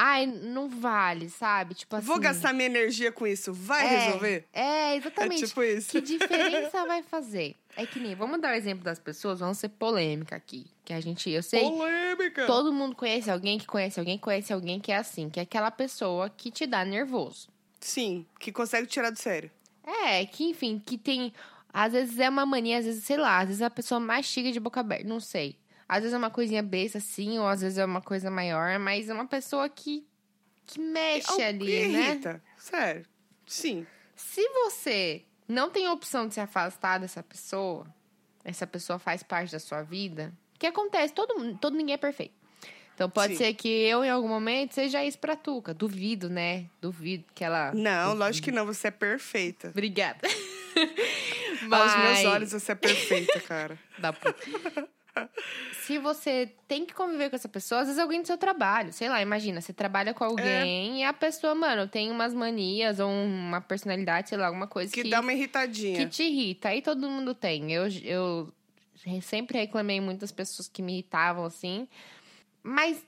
[0.00, 1.74] Ai, não vale, sabe?
[1.74, 2.06] Tipo assim.
[2.06, 3.52] Vou gastar minha energia com isso.
[3.52, 4.44] Vai é, resolver?
[4.52, 5.42] É, exatamente.
[5.42, 5.90] É tipo isso.
[5.90, 7.56] Que diferença vai fazer?
[7.76, 8.14] É que nem.
[8.14, 10.66] Vamos dar o exemplo das pessoas, vamos ser polêmica aqui.
[10.84, 11.28] Que a gente.
[11.28, 11.62] Eu sei.
[11.62, 12.46] Polêmica.
[12.46, 15.72] Todo mundo conhece alguém que conhece alguém conhece alguém que é assim, que é aquela
[15.72, 17.48] pessoa que te dá nervoso.
[17.80, 19.50] Sim, que consegue tirar do sério.
[19.84, 21.32] É, que enfim, que tem.
[21.72, 24.60] Às vezes é uma mania, às vezes, sei lá, às vezes a pessoa mastiga de
[24.60, 25.56] boca aberta, não sei.
[25.88, 29.08] Às vezes é uma coisinha besta, assim, ou às vezes é uma coisa maior, mas
[29.08, 30.06] é uma pessoa que,
[30.66, 32.10] que mexe Algo ali, que né?
[32.10, 32.42] irrita.
[32.58, 33.06] Sério.
[33.46, 33.86] Sim.
[34.14, 37.86] Se você não tem opção de se afastar dessa pessoa,
[38.44, 41.14] essa pessoa faz parte da sua vida, o que acontece?
[41.14, 42.34] Todo, todo ninguém é perfeito.
[42.94, 43.38] Então pode Sim.
[43.38, 45.72] ser que eu, em algum momento, seja isso pra Tuca.
[45.72, 46.66] Duvido, né?
[46.80, 47.72] Duvido que ela.
[47.72, 48.66] Não, lógico que não.
[48.66, 49.68] Você é perfeita.
[49.68, 50.18] Obrigada.
[51.70, 53.78] Aos meus olhos, você é perfeita, cara.
[53.98, 54.36] da puta.
[55.72, 58.92] Se você tem que conviver com essa pessoa, às vezes é alguém do seu trabalho.
[58.92, 63.10] Sei lá, imagina, você trabalha com alguém e a pessoa, mano, tem umas manias ou
[63.10, 65.96] uma personalidade, sei lá, alguma coisa Que, que, dá uma irritadinha.
[65.96, 66.68] que te irrita.
[66.68, 67.72] Aí todo mundo tem.
[67.72, 68.52] Eu, eu
[69.22, 71.88] sempre reclamei muitas pessoas que me irritavam assim.
[72.62, 73.02] Mas,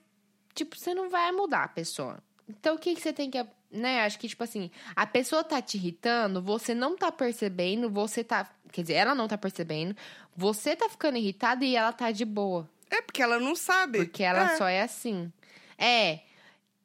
[0.55, 2.23] tipo, você não vai mudar a pessoa.
[2.49, 3.39] Então, o que, que você tem que.
[3.71, 4.05] Né?
[4.05, 8.49] Acho que, tipo assim, a pessoa tá te irritando, você não tá percebendo, você tá.
[8.73, 9.97] Quer dizer, ela não tá percebendo,
[10.37, 12.69] você tá ficando irritado e ela tá de boa.
[12.91, 13.99] É porque ela não sabe.
[13.99, 14.57] Porque ela é.
[14.57, 15.33] só é assim.
[15.79, 16.21] É.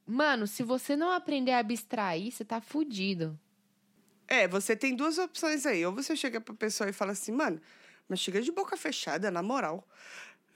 [0.06, 3.40] Mano, se você não aprender a abstrair, você tá fudido.
[4.28, 5.84] É, você tem duas opções aí.
[5.86, 7.60] Ou você chega pra pessoa e fala assim, mano,
[8.08, 9.88] mas chega de boca fechada, na moral.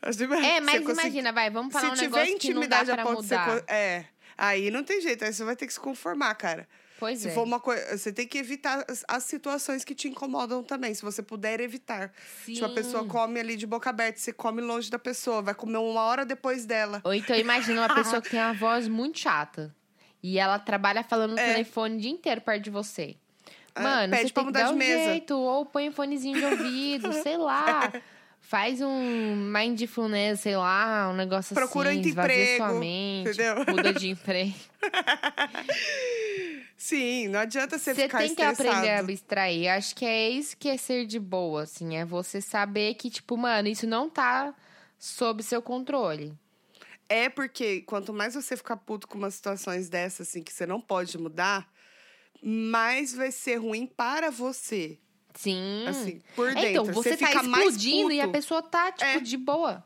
[0.02, 0.28] Assim, É,
[0.62, 3.12] mas consegue- imagina, vai, vamos falar Se um tiver negócio que não dá intimidade pra
[3.12, 3.46] mudar.
[3.60, 4.06] co- É.
[4.42, 6.66] Aí não tem jeito, aí você vai ter que se conformar, cara.
[6.98, 7.32] Pois se é.
[7.32, 7.98] for uma coisa.
[7.98, 12.12] Você tem que evitar as, as situações que te incomodam também, se você puder evitar.
[12.46, 13.10] Tipo, a pessoa Sim.
[13.10, 16.66] come ali de boca aberta, você come longe da pessoa, vai comer uma hora depois
[16.66, 17.02] dela.
[17.04, 19.76] Ou então imagina uma pessoa que tem uma voz muito chata.
[20.24, 21.54] E ela trabalha falando no É.
[21.54, 23.16] telefone o dia inteiro perto de você.
[23.76, 25.04] É, Mano, pede você pra tem que mudar dar de um mesa.
[25.12, 25.38] jeito.
[25.38, 27.92] Ou põe um fonezinho de ouvido, sei lá.
[28.42, 32.02] Faz um mindfulness, sei lá, um negócio Procura assim.
[32.02, 33.30] esvazia emprego, sua mente.
[33.30, 33.56] entendeu?
[33.68, 34.54] Muda de emprego.
[36.76, 38.70] Sim, não adianta você, Você ficar tem que estressado.
[38.70, 39.68] aprender a abstrair.
[39.72, 41.98] Acho que é isso que é ser de boa, assim.
[41.98, 44.54] É você saber que, tipo, mano, isso não tá
[44.98, 46.34] sob seu controle.
[47.08, 50.80] É porque quanto mais você ficar puto com umas situações dessas, assim, que você não
[50.80, 51.68] pode mudar,
[52.42, 54.98] mais vai ser ruim para você.
[55.40, 55.86] Sim.
[55.88, 56.70] Assim, por É, dentro.
[56.70, 59.20] então, você, tá fica explodindo e a pessoa tá, tipo, É.
[59.22, 59.82] de boa.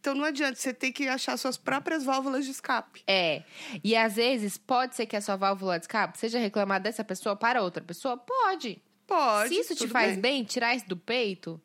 [0.00, 3.04] Então não adianta, você tem que achar suas próprias válvulas de escape.
[3.06, 3.44] É.
[3.84, 7.36] E às vezes pode ser que a sua válvula de escape seja reclamar dessa pessoa
[7.36, 8.16] para outra pessoa?
[8.16, 8.82] Pode.
[9.06, 9.50] Pode.
[9.54, 10.20] Se isso te faz bem.
[10.20, 11.60] bem, tirar isso do peito,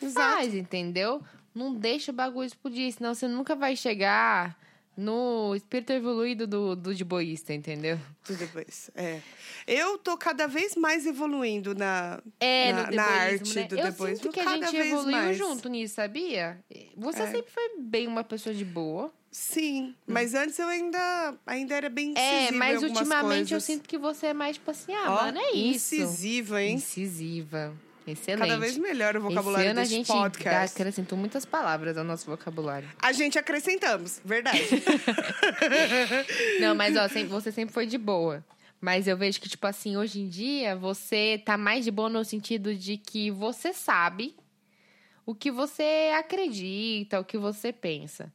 [0.00, 0.36] Exato.
[0.36, 1.20] faz, entendeu?
[1.52, 4.56] Não deixa o bagulho explodir, senão você nunca vai chegar
[4.96, 7.98] no espírito evoluído do, do de boísta, entendeu?
[8.24, 8.90] Tudo depois.
[8.94, 9.20] É.
[9.66, 13.64] Eu tô cada vez mais evoluindo na, É, na, na arte né?
[13.64, 14.18] do Eu depois.
[14.18, 15.36] sinto que a gente evoluiu mais.
[15.36, 16.58] junto nisso, sabia?
[16.96, 17.26] Você É.
[17.30, 19.12] sempre foi bem uma pessoa de boa.
[19.30, 22.46] Sim, mas antes eu ainda, ainda era bem incisiva Hum.
[22.46, 23.64] É, mas ultimamente eu coisas.
[23.64, 25.94] sinto que você é mais tipo assim, ah, Ó, mano, é isso.
[25.94, 26.76] Incisiva, hein?
[26.76, 27.76] Incisiva.
[28.06, 28.48] Excelente.
[28.48, 30.74] Cada vez melhor o vocabulário Esse ano a desse gente podcast.
[30.80, 32.88] acrescentou muitas palavras ao nosso vocabulário.
[33.02, 34.60] A gente acrescentamos, verdade.
[36.60, 38.44] Não, mas ó, você sempre foi de boa.
[38.80, 42.24] Mas eu vejo que, tipo assim, hoje em dia, você tá mais de boa no
[42.24, 44.36] sentido de que você sabe
[45.24, 48.32] o que você acredita, o que você pensa.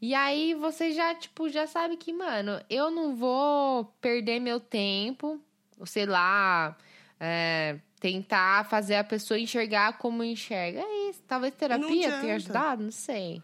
[0.00, 5.40] E aí você já, tipo, já sabe que, mano, eu não vou perder meu tempo,
[5.86, 6.76] sei lá,
[7.20, 10.80] é, tentar fazer a pessoa enxergar como enxerga.
[10.80, 11.22] É isso.
[11.26, 13.42] Talvez terapia tenha ajudado, não sei.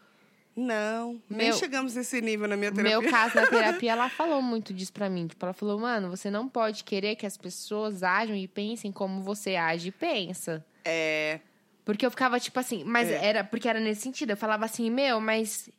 [0.57, 3.01] Não, nem Meu- chegamos nesse nível na minha No terapia.
[3.01, 5.27] meu caso, na terapia, ela falou muito disso pra mim.
[5.27, 9.23] Tipo, ela falou, mano, você não pode querer que as pessoas ajam e pensem como
[9.23, 10.65] você age e pensa.
[10.85, 11.41] É,
[11.85, 13.25] Porque eu ficava, tipo assim, mas É.
[13.25, 14.31] era porque era nesse sentido.
[14.31, 15.71] Eu falava assim, meu, mas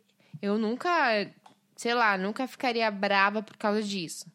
[0.42, 0.90] eu nunca,
[1.76, 4.26] sei lá, nunca ficaria brava por causa disso.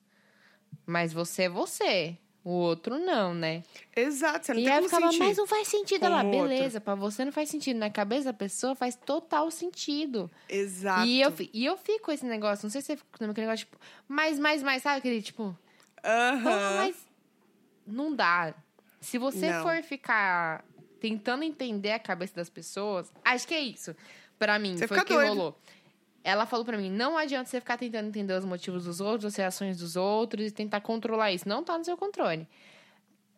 [0.86, 2.16] Mas você é você.
[2.48, 3.64] O outro não, né?
[3.96, 5.24] Exato, você não e tem aí eu como ficava, sentir.
[5.26, 6.00] mas não faz sentido.
[6.02, 7.76] com Ela, beleza, pra você não faz sentido.
[7.76, 10.30] Na cabeça da pessoa faz total sentido.
[10.48, 11.08] Exato.
[11.08, 13.48] E eu, e eu fico com esse negócio, não sei se você fica com aquele
[13.48, 15.58] negócio, tipo, mais, mais, mais, sabe aquele, tipo,
[16.04, 16.40] Aham.
[16.44, 16.96] Porra, mas
[17.84, 18.54] não dá.
[19.00, 19.64] Se você Não.
[19.64, 20.64] for ficar
[21.00, 23.92] tentando entender a cabeça das pessoas, acho que é isso.
[24.38, 25.28] Pra mim, Você foi o que doido.
[25.30, 25.58] rolou.
[26.26, 29.36] Ela falou pra mim, não adianta você ficar tentando entender os motivos dos outros, as
[29.36, 31.48] reações dos outros e tentar controlar isso.
[31.48, 32.48] Não tá no seu controle.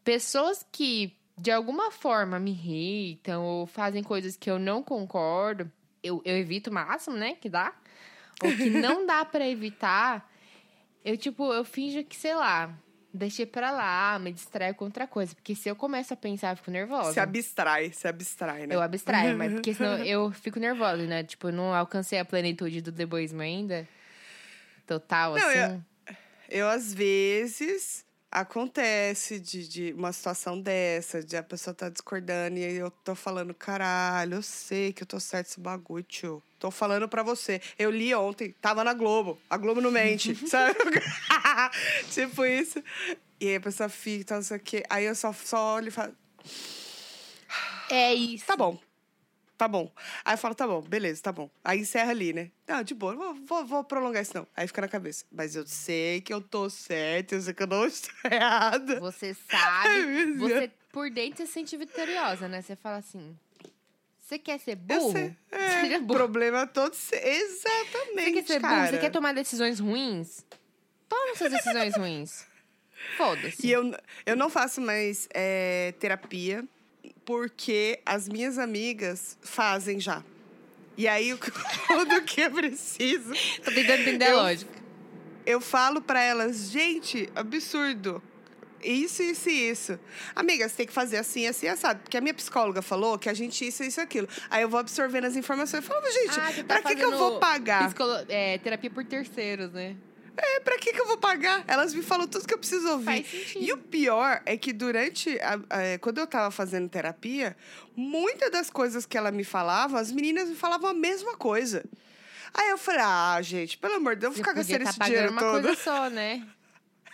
[0.03, 5.71] Pessoas que, de alguma forma, me irritam ou fazem coisas que eu não concordo,
[6.03, 7.75] eu, eu evito o máximo, né, que dá.
[8.43, 10.27] Ou que não dá pra evitar,
[11.05, 12.75] eu, tipo, eu finjo que, sei lá,
[13.13, 15.35] deixei pra lá, me distraio com outra coisa.
[15.35, 17.13] Porque se eu começo a pensar, eu fico nervosa.
[17.13, 18.75] Se abstrai, se abstrai, né?
[18.75, 21.23] Eu abstraio, mas porque senão eu fico nervosa, né?
[21.25, 23.87] Tipo, eu não alcancei a plenitude do deboísmo ainda.
[24.87, 25.59] Total, Não, assim.
[25.59, 25.83] eu-
[26.51, 32.65] Eu, às vezes, acontece de, de uma situação dessa, de a pessoa tá discordando e
[32.65, 36.43] aí eu tô falando, caralho, eu sei que eu tô certo esse bagulho, tio.
[36.59, 37.61] Tô falando pra você.
[37.79, 39.39] Eu li ontem, tava na Globo.
[39.49, 40.75] A Globo não mente, sabe?
[42.13, 42.83] tipo isso.
[43.41, 44.83] E aí a pessoa fica, não sei o quê.
[44.91, 46.15] Aí eu só, só olho e falo,
[47.91, 48.45] É isso.
[48.45, 48.79] tá bom.
[49.59, 49.93] Tá bom.
[50.25, 51.51] Aí eu falo, tá bom, beleza, tá bom.
[51.65, 52.49] Aí encerra ali, né?
[52.65, 54.47] Não, de boa, vou, vou, vou prolongar isso não.
[54.57, 55.25] Aí fica na cabeça.
[55.33, 59.01] Mas eu sei que eu tô certa, eu sei que eu não estou errada.
[59.01, 62.63] Você sabe, você por dentro se sente vitoriosa, né?
[62.63, 63.37] Você fala assim:
[64.21, 65.13] você quer ser burro?
[65.13, 65.37] sei.
[65.51, 66.19] É, burro.
[66.21, 66.95] problema todo.
[66.95, 68.77] se- Você Exatamente, quer ser cara.
[68.77, 68.91] burro?
[68.91, 70.47] Você quer tomar decisões ruins?
[71.09, 72.47] Toma suas decisões ruins.
[73.17, 73.67] Foda-se.
[73.67, 73.93] E eu,
[74.25, 76.65] eu não faço mais é, terapia
[77.29, 80.25] porque as minhas amigas fazem já.
[80.97, 81.37] E aí, o-
[81.87, 83.31] tudo que eu preciso,
[83.63, 84.73] Tô tentando entender a Eu- lógica.
[85.45, 88.23] eu falo pra elas, gente, absurdo.
[88.83, 90.01] Isso, isso e isso.
[90.35, 92.01] Amiga, você tem que fazer assim, assim, assado.
[92.01, 94.27] Porque a minha psicóloga falou que a gente isso, isso, aquilo.
[94.49, 95.85] Aí eu vou absorvendo as informações.
[95.85, 97.85] Eu falo, gente, Ah, tá pra que, que eu vou pagar?
[97.89, 99.97] psicolo- é, terapia por terceiros, né?
[100.41, 101.65] É, pra que, que eu vou pagar?
[101.67, 103.27] Elas me falam tudo que eu preciso ouvir.
[103.57, 105.39] E o pior é que durante.
[105.41, 105.55] a-
[105.95, 107.57] a- quando eu tava fazendo terapia,
[107.97, 111.85] muitas das coisas que ela me falava, as meninas me falavam a mesma coisa.
[112.55, 114.99] Aí eu falei, ah, gente, pelo amor de Deus, eu vou ficar gastando tá esse
[115.01, 115.63] dinheiro uma todo.
[115.63, 116.47] coisa só, né?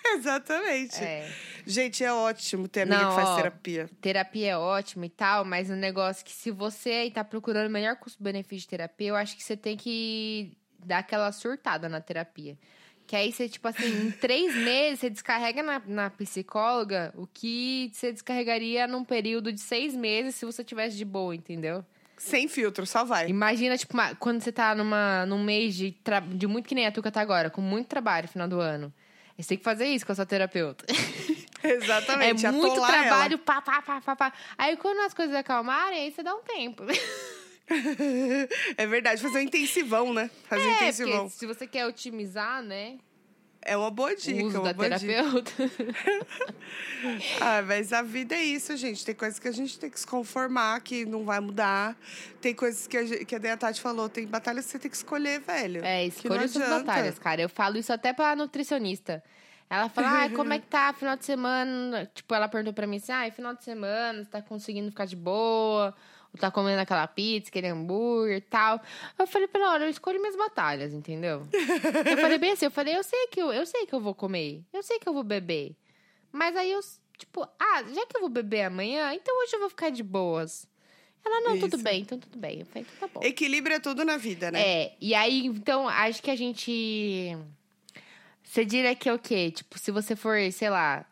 [0.06, 1.02] Exatamente.
[1.02, 1.32] É.
[1.66, 3.90] Gente, é ótimo ter amiga Não, que faz ó, terapia.
[4.00, 7.70] Terapia é ótimo e tal, mas um negócio que se você aí tá procurando o
[7.70, 12.58] melhor custo-benefício de terapia, eu acho que você tem que dar aquela surtada na terapia.
[13.06, 17.90] Que aí você, tipo assim, em três meses, você descarrega na, na psicóloga o que
[17.92, 21.84] você descarregaria num período de seis meses se você tivesse de boa, entendeu?
[22.16, 23.28] Sem filtro, só vai.
[23.28, 25.94] Imagina, tipo, uma- quando você tá numa, num mês de,
[26.34, 28.92] de muito que nem a Tuca tá agora, com muito trabalho no final do ano.
[29.36, 30.86] Você tem que fazer isso com a sua terapeuta.
[31.62, 32.46] Exatamente.
[32.46, 33.02] É muito atolar ela.
[33.08, 34.32] trabalho, pá, pá, pá, pá, pá.
[34.56, 36.84] Aí quando as coisas acalmarem, aí você dá um tempo.
[38.76, 40.30] é verdade, fazer um intensivão, né?
[40.48, 41.28] Fazer um É, intensivão.
[41.28, 42.98] se você quer otimizar, né,
[43.62, 45.06] É uma boa o dica, uso uma da boa dica.
[45.06, 45.52] terapeuta.
[47.40, 49.04] Ah, mas a vida é isso, gente.
[49.04, 51.96] Tem coisas que a gente tem que se conformar, que não vai mudar.
[52.40, 54.96] Tem coisas que a, gente, que a Tati falou, tem batalhas que você tem que
[54.96, 55.84] escolher, velho.
[55.84, 57.42] É, escolha suas batalhas, cara.
[57.42, 59.22] Eu falo isso até pra nutricionista.
[59.68, 62.10] Ela fala, ai, como é que tá final de semana?
[62.14, 65.16] Tipo, ela perguntou pra mim assim, ai, final de semana, você tá conseguindo ficar de
[65.16, 65.94] boa?
[66.38, 68.80] Tá comendo aquela pizza, aquele hambúrguer e tal?
[69.18, 71.46] Eu falei pra ela, olha, eu escolho minhas batalhas, entendeu?
[71.52, 74.14] eu falei bem assim, eu falei, eu sei que eu, eu sei que eu vou
[74.14, 75.76] comer, eu sei que eu vou beber.
[76.32, 76.80] Mas aí eu,
[77.16, 80.66] tipo, ah, já que eu vou beber amanhã, então hoje eu vou ficar de boas.
[81.24, 81.84] Ela, não, tudo Isso.
[81.84, 82.60] bem, então tudo bem.
[82.60, 83.24] Eu falei, então tá bom.
[83.24, 84.60] Equilíbrio é tudo na vida, né?
[84.60, 87.36] É, e aí, então, acho que a gente.
[88.42, 89.50] Você diria que é o quê?
[89.50, 91.06] Tipo, se você for, sei lá,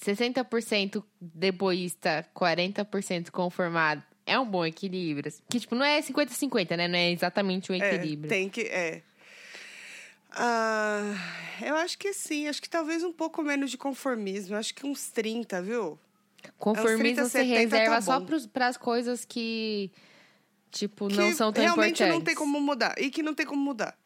[0.00, 5.32] 60% deboísta, 40% conformado, é um bom equilíbrio.
[5.48, 6.88] Que, tipo, não é 50-50, né?
[6.88, 8.28] Não é exatamente um É, equilíbrio.
[8.28, 8.62] tem que.
[8.62, 9.02] É.
[10.32, 11.14] Ah,
[11.62, 12.46] eu acho que sim.
[12.48, 14.56] Acho que talvez um pouco menos de conformismo.
[14.56, 15.98] Acho que uns 30, viu?
[16.58, 18.26] Conformismo 30, você 70 tá reserva só bom.
[18.26, 19.90] pros, pras coisas que,
[20.70, 22.14] tipo, que não são tão realmente importantes.
[22.14, 22.94] não tem como mudar.
[22.98, 23.96] E que não tem como mudar.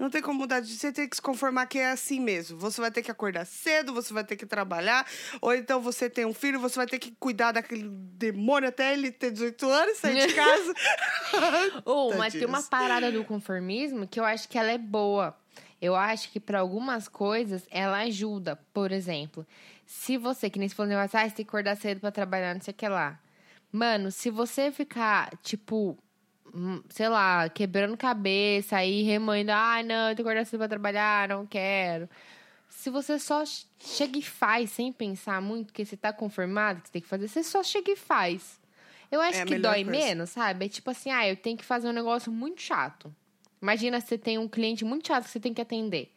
[0.00, 0.64] Não tem como mudar.
[0.64, 2.58] Você tem que se conformar que é assim mesmo.
[2.58, 5.06] Você vai ter que acordar cedo, você vai ter que trabalhar.
[5.42, 9.12] Ou então você tem um filho, você vai ter que cuidar daquele demônio até ele
[9.12, 10.74] ter 18 anos, sair de casa.
[11.84, 15.36] Ou, mas tem uma parada do conformismo que eu acho que ela é boa.
[15.82, 18.58] Eu acho que para algumas coisas ela ajuda.
[18.72, 19.46] Por exemplo,
[19.84, 22.54] se você, que nem se falou negócio, ah, você tem que acordar cedo para trabalhar,
[22.54, 23.20] não sei o que lá.
[23.70, 25.98] Mano, se você ficar, tipo,
[26.88, 31.28] sei lá, quebrando cabeça aí, remoendo, ai, não, eu tenho que acordar cedo pra trabalhar,
[31.28, 32.08] não quero.
[32.68, 36.86] Se você só ch- chega e faz sem pensar muito, que você tá conformado que
[36.88, 38.58] você tem que fazer, você só chega e faz.
[39.10, 39.90] Eu acho É que dói coisa.
[39.98, 40.66] menos, sabe?
[40.66, 43.14] É tipo assim, ah, eu tenho que fazer um negócio muito chato.
[43.60, 46.12] Imagina você tem um cliente muito chato que você tem que atender.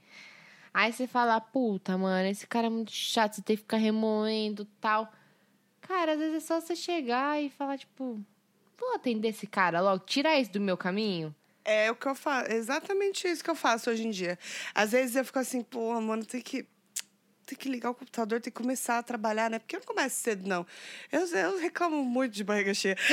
[0.73, 4.65] Aí você fala, puta, mano, esse cara é muito chato, você tem que ficar remoendo
[4.79, 5.11] tal.
[5.81, 8.19] Cara, às vezes é só você chegar e falar, tipo,
[8.85, 11.33] vou atender esse cara logo, tirar isso do meu caminho.
[11.65, 14.37] É o que eu faço, exatamente isso que eu faço hoje em dia.
[14.75, 16.67] Às vezes eu fico assim, pô, mano, tem que
[17.45, 19.59] tem que ligar o computador, tem que começar a trabalhar, né?
[19.59, 20.65] Porque eu não começo cedo, não.
[21.11, 22.97] Eu, eu reclamo muito de barriga cheia.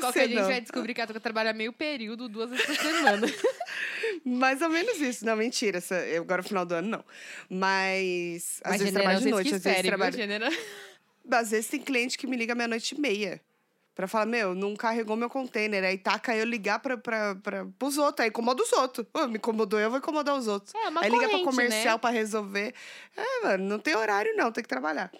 [0.00, 0.46] Qualquer a gente não.
[0.46, 3.26] vai descobrir que a Tuca trabalha meio período, duas vezes por semana.
[4.24, 5.24] Mais ou menos isso.
[5.24, 5.78] Não, mentira.
[5.78, 7.04] Essa, eu, agora no final do ano, não.
[7.48, 8.60] Mas.
[8.64, 10.16] Às Mas vezes trabalho de noite, às vezes trabalho.
[11.30, 13.40] Às vezes tem cliente que me liga meia-noite e meia.
[13.98, 15.82] Pra falar, meu, não carregou meu container.
[15.82, 18.22] Aí taca eu ligar pra, pra, pra, pros outros.
[18.22, 19.04] Aí incomoda os outros.
[19.12, 20.72] Ô, me incomodou, eu vou incomodar os outros.
[20.72, 21.98] É, uma aí liga pra corrente, comercial né?
[21.98, 22.74] pra resolver.
[23.16, 25.10] É, mano, não tem horário, não, tem que trabalhar.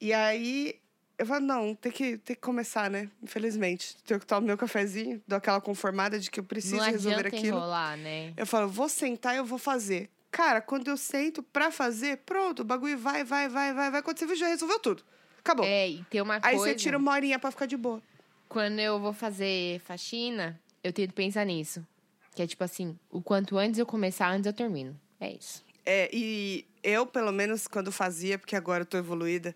[0.00, 0.74] E aí
[1.16, 3.08] eu falo, não, tem que, tem que começar, né?
[3.22, 3.96] Infelizmente.
[4.04, 7.58] Tenho que tomar meu cafezinho, dou aquela conformada de que eu preciso Não resolver aquilo.
[7.58, 8.32] enrolar, né?
[8.36, 10.10] Eu falo, vou sentar e eu vou fazer.
[10.32, 14.02] Cara, quando eu sento pra fazer, pronto, o bagulho vai, vai, vai, vai, vai.
[14.02, 15.04] Quando você viu, já resolveu tudo.
[15.40, 15.64] Acabou.
[15.66, 16.64] É, e tem uma Aí coisa...
[16.72, 18.00] você tira uma horinha pra ficar de boa.
[18.48, 21.86] Quando eu vou fazer faxina, eu tento pensar nisso.
[22.34, 24.98] Que é tipo assim, o quanto antes eu começar, antes eu termino.
[25.20, 25.64] É isso.
[25.84, 29.54] É, e eu, pelo menos, quando fazia, porque agora eu tô evoluída,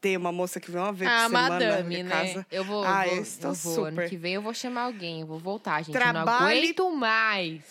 [0.00, 2.10] tem uma moça que vem uma vez Ah, por semana na madame, minha né?
[2.10, 2.46] casa.
[2.50, 3.84] Eu vou, Ah, vou, eu estou eu vou.
[3.86, 4.08] Ano super.
[4.10, 5.94] que vem eu vou chamar alguém, eu vou voltar, gente.
[5.96, 7.62] Eu não Trabalhe- aguento mais.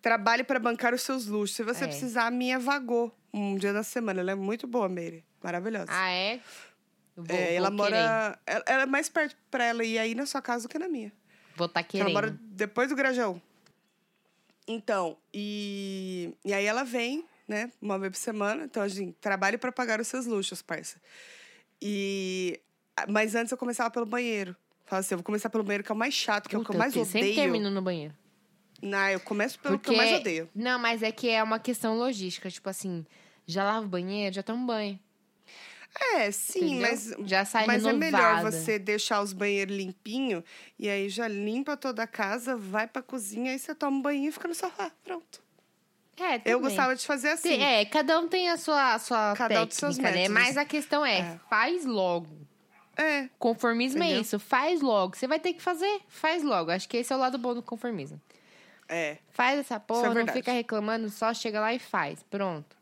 [0.00, 1.56] Trabalhe pra bancar os seus luxos.
[1.56, 1.86] Se você É.
[1.86, 4.20] precisar, a minha vagou um dia da semana.
[4.20, 5.24] Ela é muito boa, Meire.
[5.42, 5.86] Maravilhosa.
[5.90, 6.40] Ah, é?
[7.16, 8.38] Vou, é, ela mora.
[8.46, 10.88] Ela, ela é mais perto pra ela ir aí na sua casa do que na
[10.88, 11.12] minha.
[11.56, 12.14] Vou tá Porque Ela querendo.
[12.14, 13.40] mora depois do Grajaú.
[14.66, 18.64] Então, e, e aí ela vem, né, uma vez por semana.
[18.64, 21.00] Então, assim, trabalhe para pagar os seus luxos, parça.
[21.80, 22.60] E...
[23.08, 24.56] Mas antes eu começava pelo banheiro.
[24.86, 26.62] Fala assim, eu vou começar pelo banheiro, que é o mais chato, que é o
[26.62, 27.34] que eu Puta, mais eu sempre odeio.
[27.36, 28.14] termino no banheiro.
[28.82, 29.90] Não, eu começo pelo Porque...
[29.90, 30.48] que eu mais odeio.
[30.54, 32.50] Não, mas é que é uma questão logística.
[32.50, 33.04] Tipo assim,
[33.46, 34.98] já lavo o banheiro, já tomo banho.
[35.96, 36.80] É, sim, entendeu?
[36.82, 37.14] mas...
[37.28, 40.42] Já sai Mas é melhor você deixar os banheiros limpinhos
[40.78, 44.28] e aí já limpa toda a casa, vai pra cozinha, aí você toma um banho
[44.28, 44.90] e fica no sofá.
[45.04, 45.42] Pronto.
[46.18, 46.60] É, Eu também.
[46.60, 47.48] gostava de fazer assim.
[47.50, 50.10] Tem- É, cada um tem a sua, a sua Cada um técnica, tem seus né?
[50.10, 50.28] métodos.
[50.30, 51.40] Mas a questão é, É.
[51.48, 52.28] faz logo.
[52.96, 54.22] É, Conformismo é Entendeu?
[54.22, 55.16] isso, faz logo.
[55.16, 56.70] Você vai ter que fazer, faz logo.
[56.70, 58.20] Acho que esse é o lado bom do conformismo.
[58.88, 59.18] é.
[59.30, 60.38] Faz essa porra, não verdade.
[60.38, 62.22] fica reclamando, só chega lá e faz.
[62.30, 62.76] Pronto.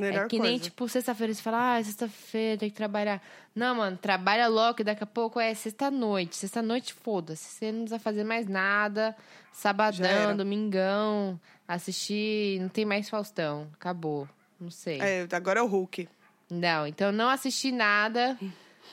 [0.00, 0.50] Melhor é que coisa.
[0.50, 3.22] nem, tipo, sexta-feira você fala, ah, sexta-feira tem que trabalhar.
[3.54, 6.36] Não, mano, trabalha logo e daqui a pouco é sexta-noite.
[6.36, 7.44] Sexta-noite, foda-se.
[7.44, 9.16] Você não precisa fazer mais nada.
[9.52, 13.68] Sabadão, domingão, assistir, não tem mais Faustão.
[13.74, 14.28] Acabou.
[14.60, 15.00] Não sei.
[15.00, 16.08] É, agora é o Hulk.
[16.50, 18.38] Não, então não assisti nada.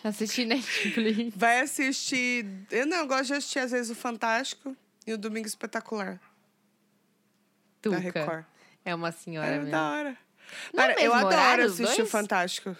[0.03, 1.35] Assisti Netflix.
[1.35, 2.45] Vai assistir.
[2.71, 6.19] Eu não eu gosto de assistir, às vezes, o Fantástico e o Domingo Espetacular da
[7.81, 7.97] Tuca.
[7.99, 8.45] Record.
[8.83, 9.71] É uma senhora É mesmo.
[9.71, 10.17] da hora.
[10.73, 12.05] Não é Cara, eu adoro assistir o?
[12.07, 12.75] Fantástico.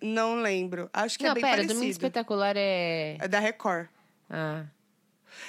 [0.00, 0.90] Não lembro.
[0.92, 1.74] Acho que não, é bem pera, parecido.
[1.74, 3.16] Domingo Espetacular é...
[3.18, 3.88] É da Record.
[4.28, 4.64] Ah,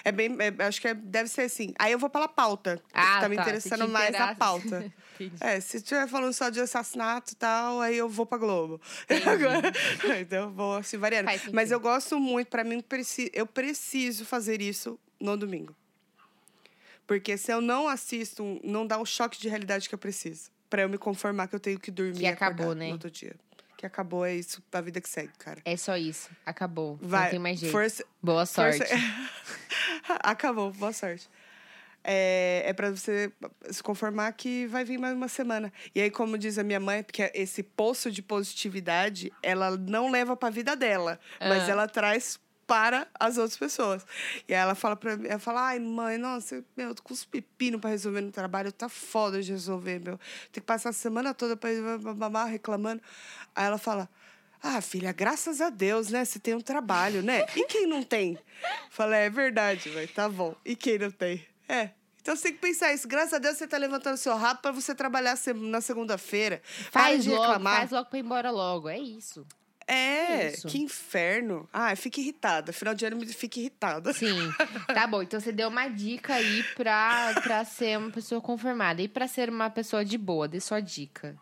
[0.03, 0.35] É bem.
[0.39, 1.73] é- acho que é- deve ser assim.
[1.77, 2.81] Aí eu vou pela pauta.
[2.93, 3.43] Ah, tá me tá.
[3.43, 4.91] Se interessando te mais a pauta.
[5.41, 8.79] É, se estiver falando só de assassinato e tal, aí eu vou pra Globo.
[9.25, 9.71] Agora,
[10.21, 11.27] então eu vou assim variando.
[11.51, 12.83] Mas eu gosto muito, pra mim,
[13.33, 15.75] eu preciso fazer isso no domingo.
[17.07, 20.51] Porque se eu não assisto, não dá o choque de realidade que eu preciso.
[20.69, 22.88] Pra eu me conformar que eu tenho que dormir Que acabou, né?
[22.88, 23.36] no outro dia.
[23.77, 25.62] Que acabou, é isso, a vida que segue, cara.
[25.63, 26.30] É só isso.
[26.45, 26.97] Acabou.
[27.01, 27.71] Vai, não tem mais jeito.
[27.71, 28.80] força, Boa sorte.
[28.80, 28.95] Força-
[30.23, 31.30] Acabou, boa sorte.
[32.03, 33.32] É, é para você
[33.69, 35.71] se conformar que vai vir mais uma semana.
[35.93, 40.36] E aí, como diz a minha mãe, porque esse poço de positividade, ela não leva
[40.38, 41.71] para a vida dela, mas Ah.
[41.71, 44.06] ela traz para as outras pessoas.
[44.47, 47.13] E aí ela fala para mim, ela fala: "Ai, mãe, nossa, meu, eu tô com
[47.13, 50.17] os pepino para resolver no trabalho, tá foda de resolver, meu.
[50.51, 51.69] Tem que passar a semana toda para
[52.45, 53.01] reclamando".
[53.56, 54.10] Aí ela fala:
[54.62, 56.25] ah, filha, graças a Deus, né?
[56.25, 57.45] Você tem um trabalho, né?
[57.56, 58.38] E quem não tem?
[58.89, 60.56] Falei, é verdade, vai, tá bom.
[60.65, 61.45] E quem não tem?
[61.69, 61.91] É.
[62.21, 63.08] Então você tem que pensar isso.
[63.08, 66.62] Graças a Deus você tá levantando seu rabo pra você trabalhar na segunda-feira.
[66.91, 67.77] Para Faz logo, reclamar.
[67.77, 68.89] faz logo pra ir embora logo.
[68.89, 69.45] É isso.
[69.88, 70.67] É, Isso.
[70.67, 71.67] que inferno.
[71.71, 72.73] Ah, fica irritada.
[72.73, 74.12] Final de ano me fica irritada.
[74.13, 74.52] Sim.
[74.93, 79.02] tá bom, então você deu uma dica aí pra, pra ser uma pessoa conformada.
[79.02, 81.38] E pra ser uma pessoa de boa, dê sua dica.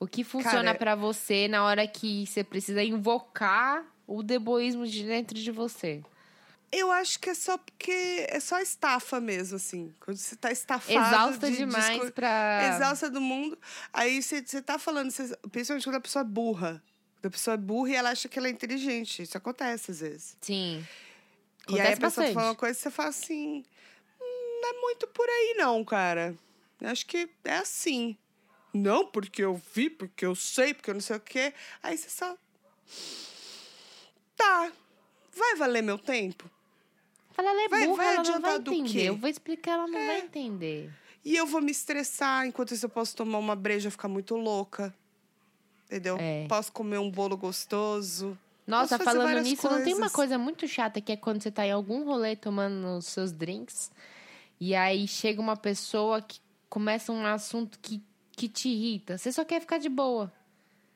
[0.00, 5.38] O que funciona pra você na hora que você precisa invocar o deboísmo de dentro
[5.38, 6.02] de você?
[6.72, 9.92] Eu acho que é só porque é só estafa mesmo, assim.
[10.00, 10.98] Quando você tá estafado.
[10.98, 12.74] Exausta de, demais discur- pra.
[12.74, 13.58] Exausta do mundo.
[13.92, 16.82] Aí você, você tá falando, você, principalmente quando a pessoa é burra.
[17.22, 19.22] Quando a pessoa é burra e ela acha que ela é inteligente.
[19.22, 20.36] Isso acontece às vezes.
[20.40, 20.84] Sim.
[21.68, 22.34] e aí a Acontece pessoa tá bastante.
[22.34, 23.64] fala uma coisa e você fala assim.
[24.20, 26.34] "Hum, não é muito por aí, não, cara.
[26.80, 28.16] Eu acho que é assim.
[28.74, 31.54] Não, porque eu vi, porque eu sei, porque eu não sei o quê.
[31.80, 32.36] Aí você só.
[34.36, 34.72] Tá.
[35.34, 36.50] Vai valer meu tempo?
[37.32, 39.02] Fala, ela é Vai- burra, vai ela não vai entender.
[39.04, 39.08] É.
[39.08, 40.90] Eu vou explicar, ela não vai entender.
[41.24, 44.34] E eu vou me estressar, enquanto isso eu posso tomar uma breja e ficar muito
[44.34, 44.92] louca.
[45.92, 46.16] Entendeu?
[46.18, 46.46] É.
[46.48, 48.38] Posso comer um bolo gostoso.
[48.66, 50.12] Nossa, falando nisso, não tem uma coisas.
[50.12, 53.90] coisa muito chata que é quando você tá em algum rolê tomando os seus drinks
[54.58, 58.00] e aí chega uma pessoa que começa um assunto que,
[58.30, 59.18] que te irrita.
[59.18, 60.32] Você só quer ficar de boa.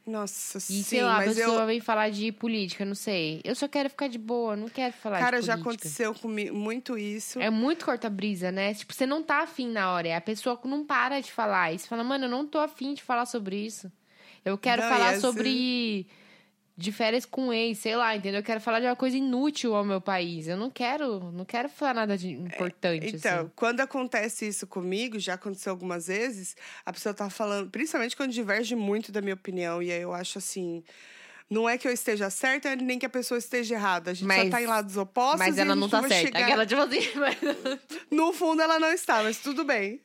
[0.07, 1.67] Nossa, E sim, sei lá, a pessoa eu.
[1.67, 3.41] vem falar de política, não sei.
[3.43, 5.89] Eu só quero ficar de boa, não quero falar Cara, de já política.
[5.89, 7.41] aconteceu comigo muito isso.
[7.41, 8.73] É muito corta-brisa, né?
[8.73, 10.07] Tipo, você não tá afim na hora.
[10.07, 11.73] é A pessoa não para de falar.
[11.73, 13.91] E você fala, mano, eu não tô afim de falar sobre isso.
[14.47, 16.07] Eu quero Não, falar sobre
[16.79, 18.41] de férias com ex, sei lá, entendeu?
[18.41, 20.47] Eu quero falar de uma coisa inútil ao meu país.
[20.47, 23.51] Eu não quero, não quero falar nada de importante, Então, assim.
[23.57, 26.55] quando acontece isso comigo, já aconteceu algumas vezes,
[26.85, 30.39] a pessoa tá falando, principalmente quando diverge muito da minha opinião, e aí eu acho
[30.39, 30.85] assim.
[31.49, 34.11] Não é que eu esteja certa, nem que a pessoa esteja errada.
[34.11, 35.39] A gente Mas- só tá em lados opostos.
[35.39, 36.17] Mas ela não tá certa.
[36.17, 37.37] chegar- Aquela, tipo assim, mas...
[38.11, 40.01] No fundo, ela não está, mas tudo bem.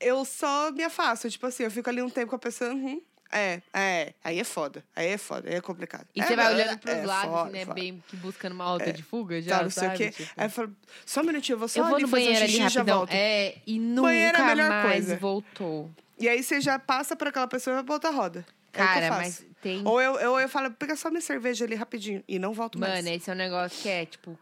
[0.00, 1.28] Eu só me afasto.
[1.28, 2.70] Tipo assim, eu fico ali um tempo com a pessoa.
[2.72, 4.12] uhum, é, é.
[4.22, 4.84] Aí é foda.
[4.94, 5.48] Aí é foda.
[5.48, 6.06] Aí é complicado.
[6.14, 7.60] E É, você vai é, olhando pros é lados, foda, né?
[7.64, 7.74] foda.
[7.74, 9.98] Bem que buscando uma rota de fuga já, Tá, não sei o sabe?
[9.98, 10.10] quê.
[10.10, 12.22] Tipo, Aí eu falo, só um minutinho, eu vou só eu vou ali no fazer
[12.22, 13.10] um banheiro ali xixi e já volto.
[13.12, 15.16] É, e Banheiro é a nunca melhor mais coisa.
[15.16, 15.90] voltou.
[16.18, 18.44] E aí você já passa pra aquela pessoa e vai pra outra roda.
[18.72, 19.20] é o Cara, eu faço.
[19.22, 22.52] mas tem Ou eu, eu, eu falo, pega só minha cerveja ali rapidinho e não
[22.52, 22.94] volto mais.
[23.04, 24.38] Mano, esse é um negócio que é, tipo,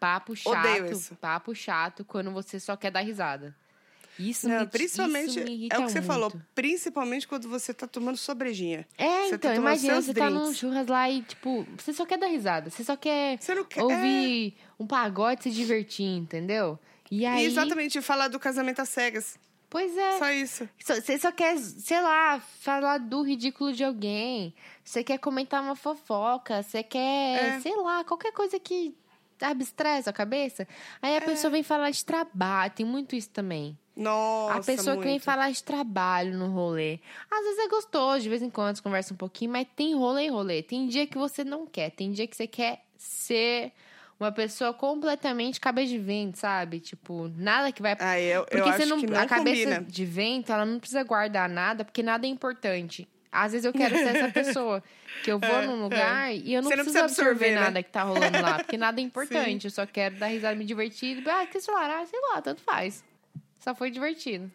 [0.00, 1.16] papo chato.
[1.20, 3.54] Papo chato quando você só quer dar risada.
[4.18, 6.02] Isso Não, me, principalmente, isso me é o que você muito.
[6.06, 8.86] falou, principalmente quando você tá tomando sua brejinha.
[8.96, 10.58] É, Você tá então, tomando imagina, você tá num drinks.
[10.58, 12.70] churras lá e, tipo, você só quer dar risada.
[12.70, 13.80] Você só quer Você quer.
[13.80, 16.78] é, ouvir um pagode e se divertir, entendeu?
[17.10, 17.44] E aí.
[17.44, 19.36] Exatamente, falar do casamento às cegas.
[19.68, 20.18] Pois é.
[20.18, 20.68] Só isso.
[20.78, 24.54] Você só quer, sei lá, falar do ridículo de alguém.
[24.84, 26.62] Você quer comentar uma fofoca.
[26.62, 27.60] Você quer, É.
[27.60, 28.94] sei lá, qualquer coisa que
[29.50, 30.66] abstrai a cabeça.
[31.00, 32.72] Aí a pessoa vem falar de trabalho.
[32.74, 33.78] Tem muito isso também.
[33.96, 35.22] Nossa, a pessoa que vem muito.
[35.22, 36.98] falar de trabalho no rolê.
[37.30, 40.28] Às vezes é gostoso, de vez em quando conversa um pouquinho, mas tem rolê e
[40.28, 40.62] rolê.
[40.62, 41.90] Tem dia que você não quer.
[41.90, 43.72] Tem dia que você quer ser
[44.18, 46.80] uma pessoa completamente cabeça de vento, sabe?
[46.80, 49.82] Tipo, nada que vai Ah, eu, porque eu você não, não a cabeça combina.
[49.86, 53.08] de vento, ela não precisa guardar nada, porque nada é importante.
[53.30, 54.82] Às vezes eu quero ser essa pessoa
[55.22, 57.60] que eu vou É, num lugar e eu não Você preciso absorver, absorver, né?
[57.60, 59.64] nada que tá rolando lá, porque nada é importante.
[59.66, 61.22] Eu só quero dar risada, me divertir.
[61.28, 61.90] Ah, que celular?
[61.90, 63.02] Ah, sei lá, tanto faz.
[63.58, 64.50] Só foi divertido.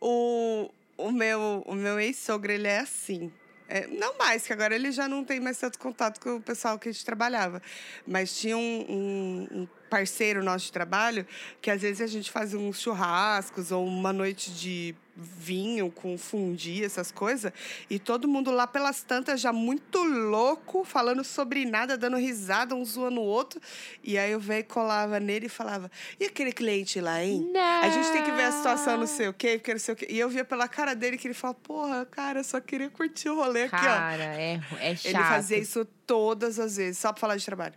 [0.00, 3.32] O, o meu, o meu ex-sogro, ele é assim.
[3.68, 6.76] É, não mais, que agora ele já não tem mais tanto contato com o pessoal
[6.76, 7.62] que a gente trabalhava.
[8.06, 11.24] Mas tinha um, um- um parceiro nosso de trabalho
[11.62, 16.84] que às vezes a gente fazia uns churrascos ou uma noite de vinho com fundi,
[16.84, 17.52] essas coisas.
[17.88, 22.84] E todo mundo lá pelas tantas já muito louco, falando sobre nada, dando risada, um
[22.84, 23.60] zoando o outro.
[24.02, 27.50] E aí eu veio, colava nele e falava: E aquele cliente lá, hein?
[27.52, 27.82] Não.
[27.82, 29.96] A gente tem que ver a situação, não sei o quê, porque não sei o
[29.96, 30.06] quê.
[30.08, 33.28] E eu via pela cara dele que ele falava, porra, cara, eu só queria curtir
[33.28, 33.78] o rolê aqui, ó.
[33.78, 35.06] Cara, é, é chato.
[35.06, 37.74] Ele fazia isso todas as vezes, só pra falar de trabalho.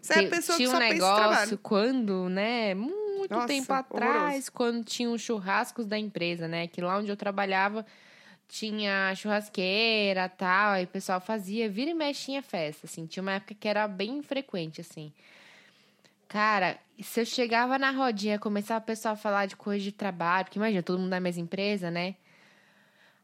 [0.00, 1.58] Você é a pessoa tinha que um só pensa em negócio trabalho.
[1.62, 2.74] quando, né,
[3.22, 7.16] muito Nossa, tempo atrás, quando tinha os churrascos da empresa, né, que lá onde eu
[7.16, 7.86] trabalhava
[8.48, 13.32] tinha churrasqueira tal, aí o pessoal fazia, vira e mexe tinha festa, assim, tinha uma
[13.32, 15.12] época que era bem frequente, assim.
[16.28, 20.46] Cara, se eu chegava na rodinha, começava o pessoal a falar de coisa de trabalho,
[20.46, 22.16] porque imagina, todo mundo da mesma empresa, né?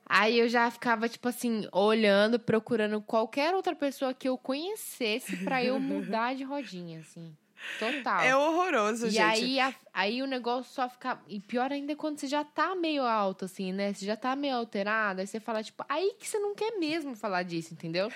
[0.06, 5.62] Aí eu já ficava, tipo assim, olhando, procurando qualquer outra pessoa que eu conhecesse pra
[5.62, 7.36] eu mudar de rodinha, assim.
[7.78, 8.20] Total.
[8.22, 9.22] É horroroso, e gente.
[9.22, 11.18] aí, a- aí o negócio só fica.
[11.28, 13.92] E pior ainda é quando você já tá meio alto, assim, né?
[13.92, 15.20] Você já tá meio alterado.
[15.20, 18.10] Aí você fala, tipo, aí que você não quer mesmo falar disso, entendeu?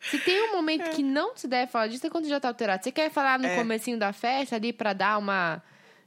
[0.00, 2.82] Se tem um momento que não se deve falar disso, é quando já tá alterado.
[2.84, 3.56] Você quer falar no É.
[3.56, 5.62] comecinho da festa ali pra dar uma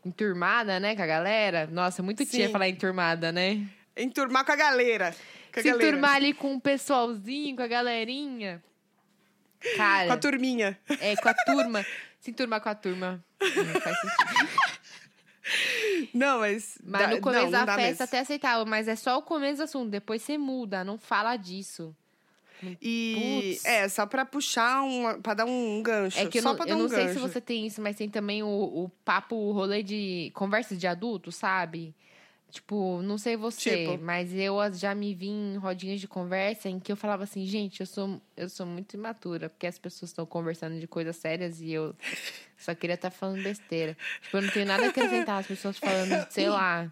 [0.05, 1.67] enturmada, né, com a galera?
[1.71, 2.51] Nossa, muito tia Sim.
[2.51, 3.65] falar enturmada, né?
[3.95, 5.15] Enturmar com a galera.
[5.53, 5.87] Com a Se galera.
[5.87, 8.63] enturmar ali com o pessoalzinho, com a galerinha.
[9.75, 10.77] Cara, Com a turminha.
[11.01, 11.83] é, com a turma.
[12.19, 13.23] Se enturmar com a turma.
[13.41, 14.67] Não faz sentido.
[16.13, 16.77] Não, mas.
[16.83, 18.03] Mas dá- no começo não, não da dá festa mesmo.
[18.03, 19.89] até aceitava, mas é só o começo do assunto.
[19.89, 21.95] Depois você muda, não fala disso.
[22.81, 23.65] E Putz.
[23.65, 26.19] é, só pra puxar, uma, pra dar um gancho.
[26.19, 27.13] É que eu só não, eu um não sei gancho.
[27.13, 30.85] se você tem isso, mas tem também o, o papo, o rolê de conversa de
[30.87, 31.95] adulto, sabe?
[32.49, 34.03] Tipo, não sei você, Tipo?
[34.03, 37.81] mas eu já me vi em rodinhas de conversa em que eu falava assim, gente,
[37.81, 41.71] eu sou, eu sou muito imatura, porque as pessoas estão conversando de coisas sérias e
[41.71, 41.93] eu
[42.57, 43.97] só queria estar falando besteira.
[44.21, 46.89] Tipo, eu não tenho nada a acrescentar, as pessoas falando, de, sei lá,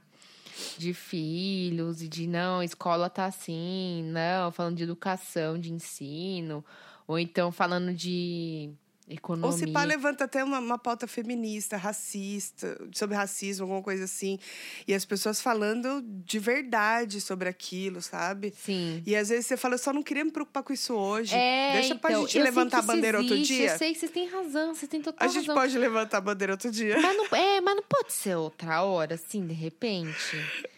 [0.78, 6.66] de filhos e de não, escola tá assim, não, falando de educação, de ensino,
[7.08, 8.72] ou então falando de
[9.08, 9.52] economia.
[9.52, 14.40] Ou se pá, levanta até uma, uma pauta feminista, racista, sobre racismo, alguma coisa assim.
[14.88, 18.54] E as pessoas falando de verdade sobre aquilo, sabe?
[18.58, 19.04] Sim.
[19.06, 21.36] E às vezes você fala, eu só não queria me preocupar com isso hoje.
[21.36, 23.72] É, Deixa pra então, gente eu sei levantar a bandeira outro existe, dia.
[23.72, 25.56] Eu sei que vocês têm razão, vocês têm total A gente razão.
[25.56, 27.00] pode levantar a bandeira outro dia.
[27.00, 30.16] Mas não, é, mas não pode ser outra hora, assim, de repente.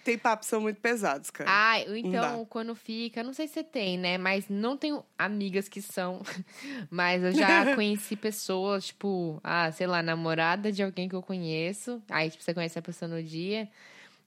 [0.03, 1.49] Tem papos são muito pesados, cara.
[1.51, 4.17] Ah, então, quando fica, não sei se você tem, né?
[4.17, 6.21] Mas não tenho amigas que são.
[6.89, 12.01] Mas eu já conheci pessoas, tipo, ah, sei lá, namorada de alguém que eu conheço.
[12.09, 13.70] Aí, tipo, você conhece a pessoa no dia.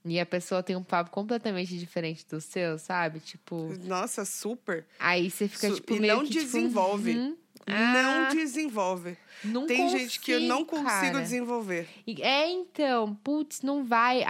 [0.04, 3.20] E a pessoa tem um papo completamente diferente do seu, sabe?
[3.20, 4.86] Tipo, Nossa, super.
[4.98, 7.10] aí você fica, Su- tipo, e meio não que, tipo, desenvolve.
[7.16, 7.36] uhum.
[7.66, 9.16] Não Ah, desenvolve.
[9.44, 11.22] não Tem gente que eu não consigo, consigo cara.
[11.22, 11.86] desenvolver.
[12.20, 14.24] É, então, putz, não vai.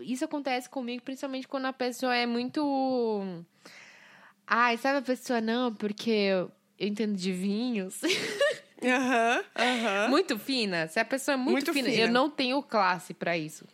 [0.00, 3.22] Isso acontece comigo, principalmente quando a pessoa é muito.
[4.46, 8.00] Ai, sabe a pessoa, não, porque eu entendo de vinhos.
[8.82, 10.08] Aham, aham.
[10.08, 10.86] muito fina.
[10.88, 12.02] Se a pessoa é muito, Muito fina, fina.
[12.02, 13.64] eu não tenho classe pra isso.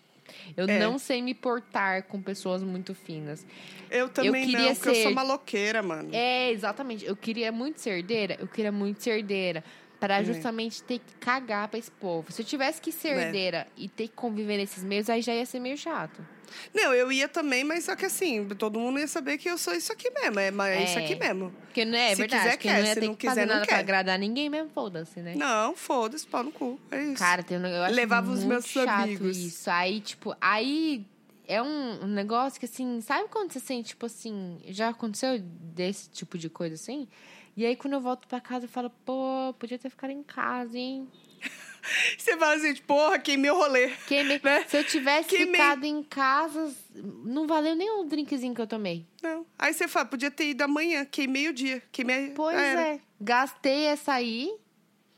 [0.57, 0.78] Eu É.
[0.78, 3.44] não sei me portar com pessoas muito finas.
[3.90, 6.09] Eu também queria não, porque eu ser- sou maloqueira, mano.
[6.12, 7.05] É, exatamente.
[7.05, 9.62] Eu queria muito ser herdeira, eu queria muito ser herdeira.
[10.03, 10.34] Pra Também.
[10.34, 12.32] justamente ter que cagar pra esse povo.
[12.32, 13.22] Se eu tivesse que ser É.
[13.26, 16.26] herdeira e ter que conviver nesses meios, aí já ia ser meio chato.
[16.74, 19.72] Não, eu ia também, mas só que assim, todo mundo ia saber que eu sou
[19.74, 20.38] isso aqui mesmo.
[20.40, 21.05] É, é isso É.
[21.05, 21.50] aqui mesmo.
[21.66, 22.78] Porque não é, Se verdade, quiser, que quer.
[22.80, 23.80] não ia Se ter não que fazer quiser, não nada pra quer.
[23.80, 25.34] agradar ninguém mesmo, foda-se, né?
[25.36, 26.78] Não, foda-se, pau no cu.
[26.90, 27.14] É isso.
[27.18, 29.36] Cara, tem um, eu acho Levava os muito meus chato amigos.
[29.38, 29.70] isso.
[29.70, 31.07] Aí, tipo, aí
[31.46, 36.11] é um, um negócio que, assim, sabe quando você sente, tipo assim, já aconteceu desse
[36.11, 37.09] tipo de coisa, assim?
[37.57, 40.78] E aí, quando eu volto pra casa, eu falo, pô, podia ter ficado em casa,
[40.78, 41.07] hein?
[42.16, 43.88] Você fala assim, porra, queimei o rolê.
[44.07, 44.40] Queimei.
[44.42, 44.64] Né?
[44.68, 45.61] Se eu tivesse Queimei.
[45.61, 49.05] ficado em casa, não valeu nem o drinkzinho que eu tomei.
[49.20, 49.44] Não.
[49.59, 51.82] Aí você fala, podia ter ido amanhã, queimei o dia.
[51.90, 52.30] Queimei.
[52.30, 52.80] Pois era.
[52.94, 53.00] é.
[53.20, 54.55] Gastei essa aí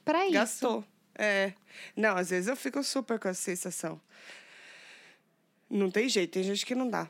[0.05, 0.33] pra isso.
[0.33, 0.85] Gastou.
[1.15, 1.53] É.
[1.95, 4.01] Não, às vezes eu fico super com essa sensação.
[5.69, 7.09] Não tem jeito, tem gente que não dá.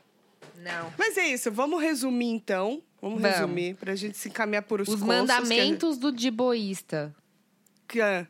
[0.59, 0.93] Não.
[0.97, 2.81] Mas é isso, vamos resumir então.
[3.01, 3.37] Vamos, Vamos.
[3.37, 7.13] resumir pra gente se encaminhar por os Os consos que a gente- mandamentos do diboísta.
[7.87, 8.25] Que, é,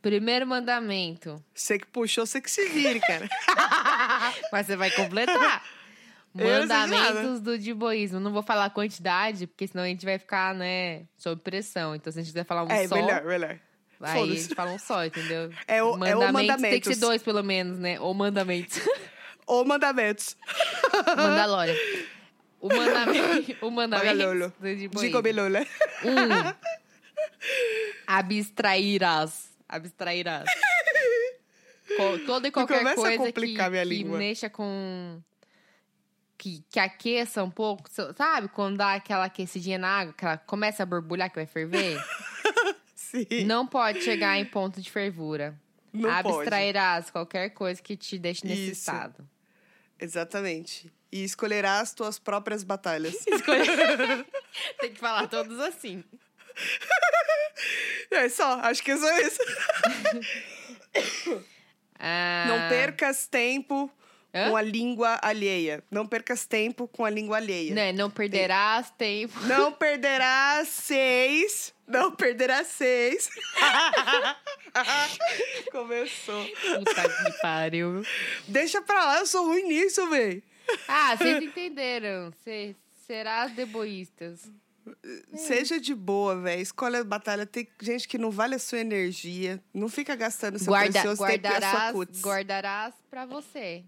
[0.00, 1.42] Primeiro mandamento.
[1.52, 3.28] você que puxou, você que se vire, cara.
[4.52, 5.64] Mas você vai completar.
[6.32, 8.20] Mandamentos do diboísmo.
[8.20, 11.94] Não vou falar a quantidade, porque senão a gente vai ficar, né, sob pressão.
[11.96, 13.58] Então, se a gente quiser falar um é, só, melhor, melhor.
[14.00, 15.50] aí a gente fala um só, entendeu?
[15.66, 16.94] É o- é o Mandamentos tem que mandamentos.
[16.94, 17.98] ser dois, pelo menos, né?
[17.98, 18.78] Ou mandamentos.
[19.48, 20.36] Ou mandamentos.
[21.16, 21.74] Mandalorian.
[22.60, 24.52] O mandamento, o mandamento.
[25.00, 25.60] Digo belula.
[26.04, 26.54] Um.
[28.06, 29.50] Abstrairás.
[29.68, 30.50] Abstrairás.
[32.26, 35.22] Toda e qualquer coisa que, que mexa com...
[36.36, 37.88] Que, que aqueça um pouco.
[38.16, 38.48] Sabe?
[38.48, 41.98] Quando dá aquela aquecidinha na água, que ela começa a borbulhar, que vai ferver.
[42.94, 43.44] Sim.
[43.44, 45.58] não pode chegar em ponto de fervura.
[45.92, 46.28] Não pode.
[46.28, 48.80] Abstrairás qualquer coisa que te deixe nesse Isso.
[48.80, 49.28] estado.
[49.98, 50.92] Exatamente.
[51.10, 53.14] E escolherás as tuas próprias batalhas.
[54.80, 56.04] Tem que falar todos assim.
[58.10, 59.38] é só, acho que é só isso.
[61.98, 63.90] Ah, Não percas tempo
[64.34, 64.50] Hã?
[64.50, 65.82] com a língua alheia.
[65.90, 67.74] Não percas tempo com a língua alheia.
[67.74, 69.38] Né, não perderás tempo.
[69.46, 71.74] Não perderás seis.
[71.88, 73.28] Não perderás seis.
[75.72, 76.44] Começou.
[76.46, 78.02] Puta que pariu.
[78.46, 80.42] Deixa pra lá, eu sou ruim nisso, véi.
[80.86, 82.32] Ah, vocês entenderam.
[82.44, 82.76] Cê,
[83.06, 84.50] serás deboístas.
[85.34, 86.62] Seja de boa, velho.
[86.62, 87.46] Escolhe a batalha.
[87.46, 89.62] Tem gente que não vale a sua energia.
[89.72, 92.20] Não fica gastando seu Guarda, precioso tempo e a sua guardarás, cutis.
[92.22, 93.84] guardarás pra você.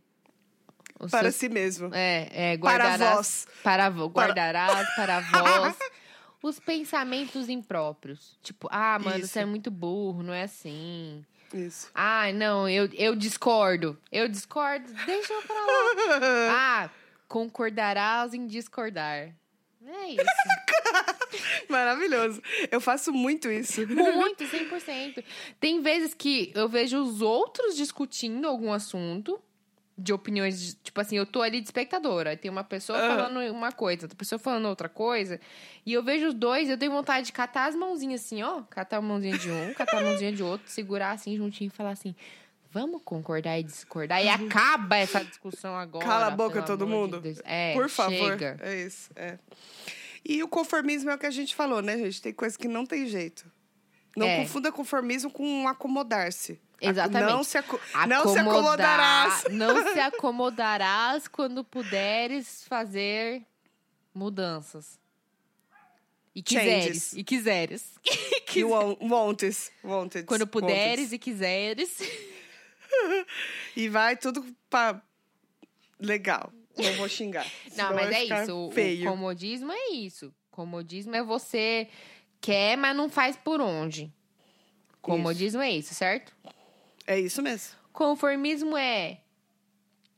[0.99, 1.91] Os Para seus- si mesmo.
[1.95, 3.17] É, é, Para guardarás.
[3.17, 3.47] vós.
[3.63, 5.77] Para guardarás para vós
[6.43, 8.39] os pensamentos impróprios.
[8.43, 9.29] Tipo, ah, mano, Isso.
[9.29, 11.25] você é muito burro, não é assim.
[11.53, 11.91] Isso.
[11.95, 13.99] Ah, não, eu, eu discordo.
[14.11, 15.71] Eu discordo, deixa eu pra lá.
[16.53, 16.91] Ah,
[17.29, 19.35] concordarás em discordar.
[19.87, 20.25] É isso.
[21.69, 22.43] Maravilhoso.
[22.71, 23.87] Eu faço muito isso.
[23.87, 25.25] Muito, 100%.
[25.59, 29.41] Tem vezes que eu vejo os outros discutindo algum assunto
[30.03, 33.17] de opiniões, de- tipo assim, eu tô ali de espectadora, tem uma pessoa Aham.
[33.17, 35.41] falando uma coisa, outra pessoa falando outra coisa,
[35.85, 38.97] e eu vejo os dois, eu tenho vontade de catar as mãozinhas assim, ó, catar
[38.99, 42.15] a mãozinha de um, catar a mãozinha de outro, segurar assim juntinho e falar assim,
[42.73, 46.05] vamos concordar e discordar, e acaba essa discussão agora.
[46.07, 47.21] Cala a boca, todo de mundo.
[47.21, 47.41] Deus.
[47.45, 48.31] É, Por favor.
[48.31, 48.57] chega.
[48.63, 49.11] É isso.
[49.17, 49.39] É.
[50.25, 52.21] E o conformismo é o que a gente falou, né, gente?
[52.23, 53.45] Tem coisa que não tem jeito.
[54.21, 54.37] Não É.
[54.43, 56.61] confunda conformismo com acomodar-se.
[56.81, 57.31] Exatamente.
[57.31, 57.79] Não se, aco...
[58.09, 59.45] não se acomodarás.
[59.51, 63.43] Não se acomodarás quando puderes fazer
[64.15, 64.99] mudanças.
[66.35, 66.85] E quiseres.
[66.85, 67.13] Changes.
[67.15, 67.95] E quiseres.
[69.01, 70.25] Wants, wanted.
[70.27, 71.99] Quando puderes e quiseres.
[73.77, 75.01] E vai tudo pra...
[76.01, 76.53] Legal.
[76.77, 77.47] Não vou xingar.
[77.77, 78.57] Não, mas é isso.
[78.67, 79.09] O- Feio.
[79.09, 80.35] O comodismo é isso.
[80.51, 81.89] Comodismo é você
[82.41, 84.13] quer, mas não faz por onde.
[85.03, 86.33] Comodismo é isso, certo?
[87.07, 87.75] É isso mesmo.
[87.93, 89.19] Conformismo é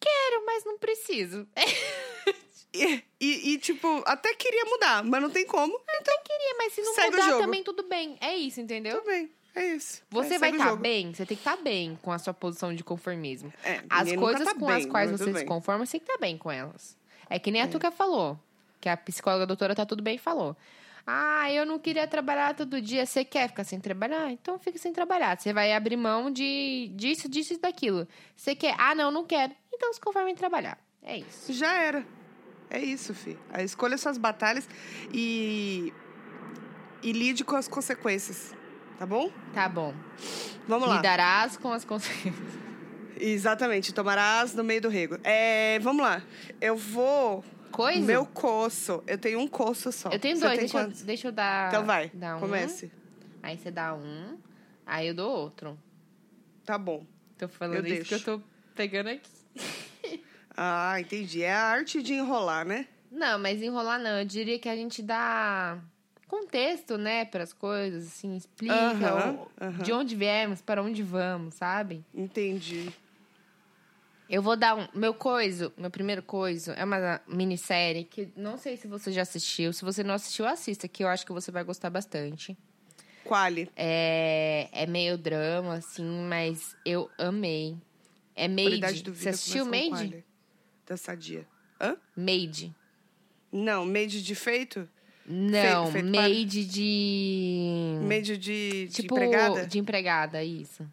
[0.00, 1.46] quero, mas não preciso.
[2.74, 5.78] E, e- e, tipo, até queria mudar, mas não tem como.
[6.00, 8.16] Então, Queria, mas se não mudar também tudo bem.
[8.18, 8.96] É isso, entendeu?
[9.02, 9.30] tudo bem.
[9.54, 10.00] É isso.
[10.08, 10.80] Você É, vai estar jogo.
[10.80, 13.52] bem, você tem que estar bem com a sua posição de conformismo.
[13.62, 16.18] É, As coisas tá com bem, as quais você se conforma, você tem que estar
[16.18, 16.96] bem com elas.
[17.28, 18.40] É que nem a Tuca falou,
[18.80, 20.56] que a psicóloga doutora tá tudo bem falou.
[21.06, 23.04] Ah, eu não queria trabalhar todo dia.
[23.04, 24.30] Você quer ficar sem trabalhar?
[24.30, 25.38] Então fica sem trabalhar.
[25.38, 28.06] Você vai abrir mão de disso, disso e daquilo.
[28.36, 28.74] Você quer?
[28.78, 29.52] Ah, não, não quero.
[29.72, 30.78] Então se conforme em trabalhar.
[31.02, 31.52] É isso.
[31.52, 32.06] Já era.
[32.70, 33.36] É isso, fi.
[33.52, 34.68] A escolha suas batalhas
[35.12, 35.92] e.
[37.02, 38.54] E lide com as consequências.
[38.98, 39.30] Tá bom?
[39.52, 39.92] Tá bom.
[40.68, 40.96] Vamos lá.
[40.96, 42.62] Lidarás com as consequências.
[43.18, 45.18] Exatamente, tomarás no meio do rego.
[45.22, 46.22] É, vamos lá.
[46.60, 47.44] Eu vou.
[47.72, 48.00] Coisa?
[48.06, 49.02] Meu coço.
[49.06, 50.10] Eu tenho um coço só.
[50.10, 50.58] Eu tenho dois.
[50.58, 51.68] Deixa eu, deixa eu dar.
[51.68, 52.10] Então vai.
[52.14, 52.40] dar um.
[52.40, 52.90] Comece.
[53.42, 54.38] Aí você dá um,
[54.86, 55.78] aí eu dou outro.
[56.64, 57.04] Tá bom.
[57.36, 58.38] Tô falando Eu isso que eu deixo.
[58.38, 58.42] tô
[58.74, 59.30] pegando aqui.
[60.54, 61.42] Ah, entendi.
[61.42, 62.86] É a arte de enrolar, né?
[63.10, 64.18] Não, mas enrolar não.
[64.18, 65.78] Eu diria que a gente dá
[66.28, 69.82] contexto, né, para as coisas, assim, explica Aham, o- aham.
[69.82, 72.04] de onde viemos, para onde vamos, sabe?
[72.14, 72.90] Entendi.
[74.32, 74.88] Eu vou dar um.
[74.94, 79.74] Meu coiso, meu primeiro coiso, é uma minissérie que não sei se você já assistiu.
[79.74, 82.56] Se você não assistiu, assista, que eu acho que você vai gostar bastante.
[83.24, 83.70] Quali.
[83.76, 87.76] É, é meio drama, assim, mas eu amei.
[88.34, 89.02] É Made.
[89.02, 89.90] Do Você assistiu Made?
[89.90, 90.24] quali.
[90.86, 91.46] Da Sadia.
[91.78, 91.98] Hã?
[92.16, 92.74] Made.
[93.52, 94.88] Não, made de feito?
[95.26, 97.98] Não, feito para- made de.
[98.08, 99.66] Made de, de tipo, empregada?
[99.66, 100.88] de empregada, isso.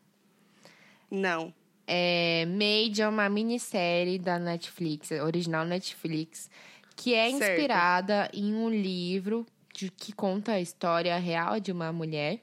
[1.09, 1.53] Não.
[1.91, 6.47] É, Made é uma minissérie da Netflix, original Netflix,
[6.95, 7.41] que é Certo.
[7.41, 12.41] inspirada em um livro de, que conta a história real de uma mulher,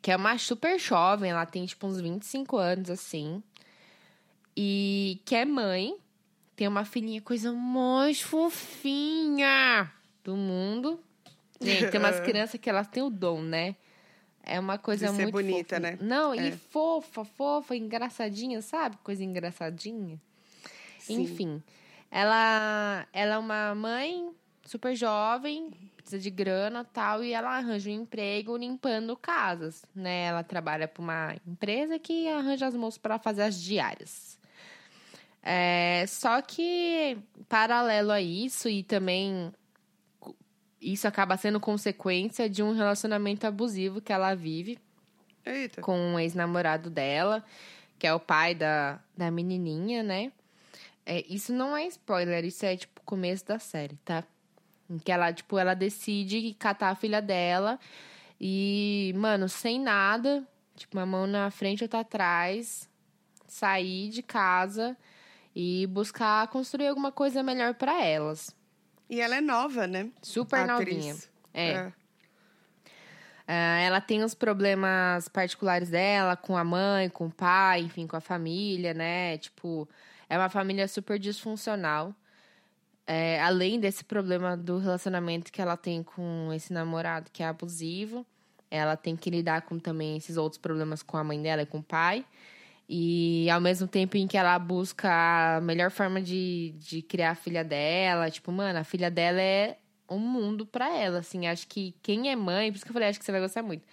[0.00, 3.42] que é uma super jovem, ela tem tipo uns 25 anos, assim,
[4.56, 5.96] e que é mãe,
[6.54, 9.90] tem uma filhinha, coisa mais fofinha
[10.22, 11.00] do mundo.
[11.60, 13.74] Gente, tem umas crianças que elas têm o dom, né?
[14.46, 15.80] É uma coisa De ser muito bonita, fofa.
[15.80, 15.98] né?
[16.00, 16.48] Não, É.
[16.48, 18.96] e fofa, fofa, engraçadinha, sabe?
[19.02, 20.20] Coisa engraçadinha.
[20.98, 21.22] Sim.
[21.22, 21.62] Enfim,
[22.10, 24.30] ela, ela é uma mãe
[24.64, 30.24] super jovem, precisa de grana tal, e ela arranja um emprego limpando casas, né?
[30.26, 34.38] Ela trabalha para uma empresa que arranja as moças para fazer as diárias.
[35.42, 37.18] É, só que,
[37.48, 39.52] paralelo a isso, e também
[40.92, 44.78] isso acaba sendo consequência de um relacionamento abusivo que ela vive
[45.44, 45.80] Eita.
[45.80, 47.42] com um ex-namorado dela,
[47.98, 50.30] que é o pai da, da menininha, né?
[51.06, 54.24] É, isso não é spoiler, isso é, tipo, começo da série, tá?
[54.88, 57.78] Em que ela, tipo, ela decide catar a filha dela
[58.40, 62.88] e, mano, sem nada, tipo, uma mão na frente, outra atrás,
[63.46, 64.96] sair de casa
[65.54, 68.54] e buscar construir alguma coisa melhor pra elas.
[69.08, 70.10] E ela é nova, né?
[70.22, 70.96] Super A atriz.
[70.96, 71.16] novinha.
[71.52, 71.92] É.
[73.46, 78.16] Ah, ela tem os problemas particulares dela com a mãe, com o pai, enfim, com
[78.16, 79.36] a família, né?
[79.38, 79.88] Tipo,
[80.28, 82.14] é uma família super disfuncional.
[83.06, 88.26] É, além desse problema do relacionamento que ela tem com esse namorado que é abusivo,
[88.70, 91.78] ela tem que lidar com também esses outros problemas com a mãe dela e com
[91.78, 92.24] o pai.
[92.88, 97.34] E ao mesmo tempo em que ela busca a melhor forma de, de criar a
[97.34, 99.78] filha dela, tipo, mano, a filha dela é
[100.08, 101.46] um mundo pra ela, assim.
[101.46, 103.62] Acho que quem é mãe, por isso que eu falei, acho que você vai gostar
[103.62, 103.86] muito.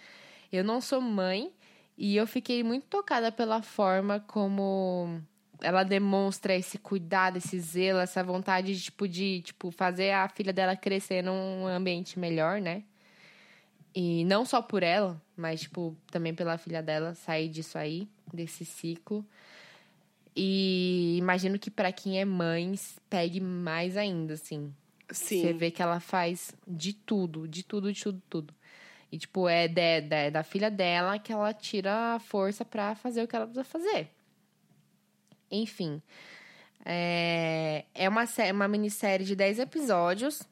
[0.52, 1.52] Eu não sou mãe
[1.96, 5.20] e eu fiquei muito tocada pela forma como
[5.62, 10.52] ela demonstra esse cuidado, esse zelo, essa vontade de, tipo, de, tipo, fazer a filha
[10.52, 12.82] dela crescer num ambiente melhor, né?
[13.94, 18.64] E não só por ela, mas, tipo, também pela filha dela sair disso aí, desse
[18.64, 19.24] ciclo.
[20.34, 22.74] E imagino que pra quem é mãe,
[23.10, 24.72] pegue mais ainda, assim.
[25.10, 25.42] Sim.
[25.42, 28.54] Você vê que ela faz de tudo, de tudo, de tudo, tudo.
[29.10, 33.22] E, tipo, é de, de- da filha dela que ela tira a força pra fazer
[33.22, 34.08] o que ela precisa fazer.
[35.50, 36.00] Enfim.
[36.84, 40.42] É, é uma, uma minissérie de 10 episódios.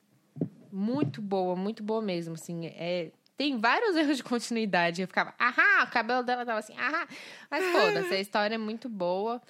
[0.71, 2.67] Muito boa, muito boa mesmo, assim.
[2.67, 3.11] É,
[3.41, 5.01] tem vários erros de continuidade.
[5.01, 7.09] Eu ficava, ahá, o cabelo dela tava assim, ahá.
[7.51, 9.41] Mas foda-se, a história é muito boa.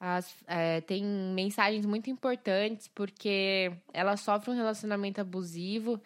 [0.00, 6.00] As- é, tem mensagens muito importantes, porque ela sofre um relacionamento abusivo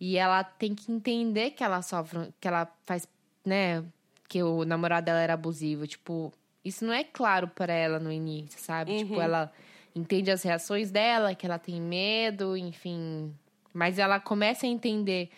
[0.00, 3.08] e ela tem que entender que ela sofre, que ela faz,
[3.44, 3.84] né,
[4.28, 5.88] que o namorado dela era abusivo.
[5.88, 6.32] Tipo,
[6.64, 8.92] isso não é claro para ela no início, sabe?
[8.98, 9.52] Tipo, ela
[9.96, 13.34] entende as reações dela, que ela tem medo, enfim.
[13.72, 15.28] Mas ela começa a entender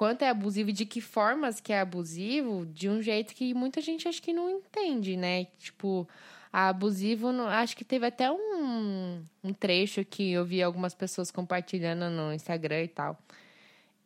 [0.00, 3.82] quanto é abusivo e de que formas que é abusivo, de um jeito que muita
[3.82, 5.44] gente acho que não entende, né?
[5.58, 6.08] Tipo,
[6.50, 12.08] abusivo, não- acho que teve até um, um trecho que eu vi algumas pessoas compartilhando
[12.08, 13.18] no Instagram e tal.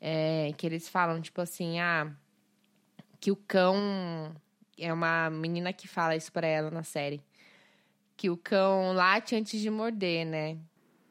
[0.01, 2.11] É, que eles falam, tipo assim, ah,
[3.20, 4.34] que o cão.
[4.76, 7.22] É uma menina que fala isso pra ela na série.
[8.16, 10.59] Que o cão late antes de morder, né?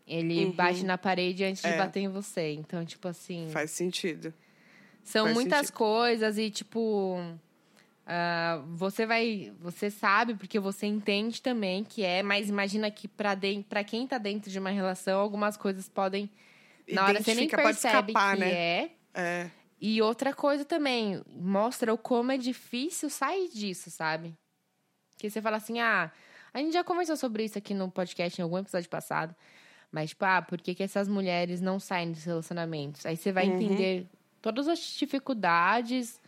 [0.05, 0.51] Ele Uhum.
[0.51, 1.77] bate na parede antes de É.
[1.77, 2.51] bater em você.
[2.51, 3.47] Então, tipo assim.
[3.49, 4.33] Faz sentido.
[5.03, 5.75] São Faz muitas sentido.
[5.77, 7.17] coisas e, tipo.
[8.05, 9.53] ah, você vai.
[9.59, 14.07] Você sabe, porque você entende também que é, mas imagina que pra, den pra quem
[14.07, 16.29] tá dentro de uma relação, algumas coisas podem.
[16.89, 18.51] Na hora você nem percebe escapar, que né?
[18.53, 18.91] é.
[19.13, 19.49] É.
[19.79, 24.33] E outra coisa também, mostra o como é difícil sair disso, sabe?
[25.17, 26.09] Que você fala assim, ah,
[26.53, 29.35] a gente já conversou sobre isso aqui no podcast em algum episódio passado.
[29.91, 33.05] Mas, tipo, ah, por que, que essas mulheres não saem dos relacionamentos?
[33.05, 33.55] Aí você vai Uhum.
[33.55, 34.07] entender
[34.43, 36.21] todas as dificuldades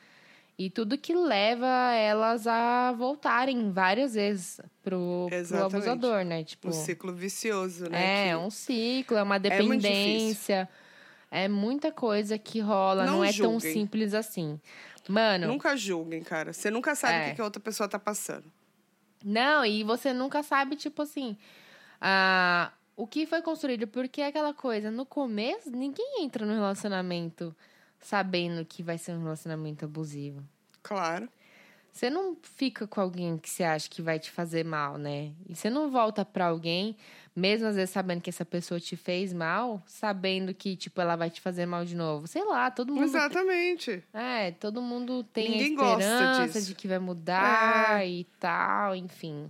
[0.57, 6.43] e tudo que leva elas a voltarem várias vezes pro, pro abusador, né?
[6.45, 8.27] Tipo, Um ciclo vicioso, né?
[8.27, 10.67] é, que um ciclo, é uma É dependência.
[11.29, 13.73] É, muita coisa que rola, não, Não é tão julguem.
[13.73, 14.57] simples assim.
[15.09, 16.53] Mano, Nunca julguem, cara.
[16.53, 17.21] Você nunca sabe É.
[17.21, 18.45] o que que a outra pessoa tá passando.
[19.23, 21.35] não, e você nunca sabe, tipo assim,
[21.99, 23.87] ah, o que foi construído.
[23.87, 27.53] Porque é aquela coisa, no começo, ninguém entra no relacionamento
[28.05, 30.43] sabendo que vai ser um relacionamento abusivo.
[30.83, 31.27] Claro.
[31.91, 35.31] Você não fica com alguém que você acha que vai te fazer mal, né?
[35.49, 36.95] E você não volta pra alguém,
[37.35, 41.29] mesmo às vezes sabendo que essa pessoa te fez mal, sabendo que, tipo, ela vai
[41.29, 42.27] te fazer mal de novo.
[42.27, 43.05] Sei lá, todo mundo.
[43.05, 44.03] Exatamente.
[44.13, 48.07] É, todo mundo tem Ninguém a gosta esperança de que vai mudar É.
[48.09, 49.49] e tal, enfim.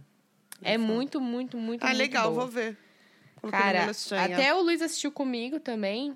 [0.61, 2.41] É muito, muito, muito, Ah, muito legal, boa.
[2.43, 2.77] vou ver.
[3.41, 3.91] Coloquei Cara,
[4.23, 6.15] até o Luiz assistiu comigo também.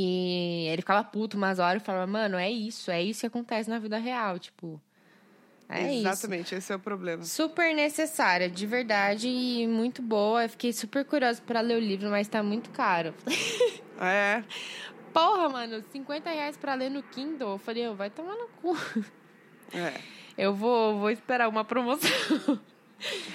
[0.00, 3.68] E ele ficava puto umas horas e falava, mano, é isso, é isso que acontece
[3.68, 4.80] na vida real, tipo.
[5.68, 6.06] É isso.
[6.06, 7.24] Exatamente, esse é o problema.
[7.24, 10.44] Super necessária, de verdade, e muito boa.
[10.44, 13.12] Eu fiquei super curiosa pra ler o livro, mas tá muito caro.
[14.00, 14.44] É.
[15.12, 17.54] Porra, mano, 50 reais pra ler no Kindle.
[17.54, 18.76] Eu falei, "Ô, vai tomar no cu.
[19.74, 19.94] É.
[20.36, 22.08] Eu vou, vou esperar uma promoção.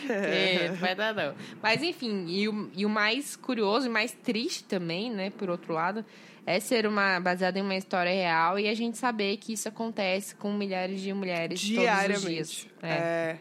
[0.10, 1.36] É, não vai dar, não.
[1.62, 5.74] Mas enfim, e o, e o mais curioso e mais triste também, né, por outro
[5.74, 6.06] lado,
[6.46, 10.36] é ser uma baseada em uma história real e a gente saber que isso acontece
[10.36, 12.28] com milhares de mulheres todos os Diariamente.
[12.28, 12.68] dias.
[12.82, 12.90] É.
[12.90, 13.40] É.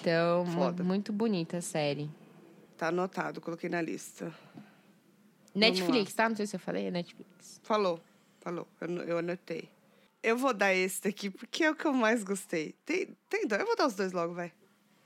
[0.00, 0.84] Então, Foda.
[0.84, 2.08] muito bonita a série.
[2.76, 4.32] Tá anotado, coloquei na lista.
[5.54, 6.28] Netflix, tá?
[6.28, 7.60] Não sei se eu falei, é Netflix.
[7.62, 7.98] Falou,
[8.40, 8.68] falou.
[8.80, 9.68] Eu, eu anotei.
[10.22, 12.74] Eu vou dar esse daqui porque é o que eu mais gostei.
[12.84, 13.60] Tem, tem dois.
[13.60, 14.52] Eu vou dar os dois logo, vai.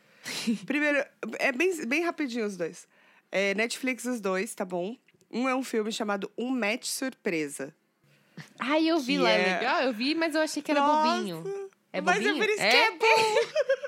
[0.67, 1.05] Primeiro,
[1.39, 2.87] é bem, bem rapidinho os dois.
[3.31, 4.97] É Netflix os dois, tá bom?
[5.31, 7.75] Um é um filme chamado Um Match Surpresa.
[8.59, 9.83] Ai, eu vi lá, é é- legal.
[9.83, 11.71] Eu vi, mas eu achei que era Nossa, bobinho.
[11.93, 12.37] É Mas bobinho?
[12.37, 12.71] é por isso É?
[12.71, 13.35] que é bom.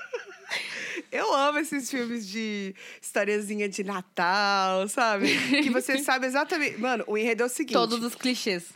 [1.11, 5.27] Eu amo esses filmes de historiazinha de Natal, sabe?
[5.61, 6.77] Que você sabe exatamente.
[6.79, 8.71] Mano, o enredo é o seguinte: Todos os clichês.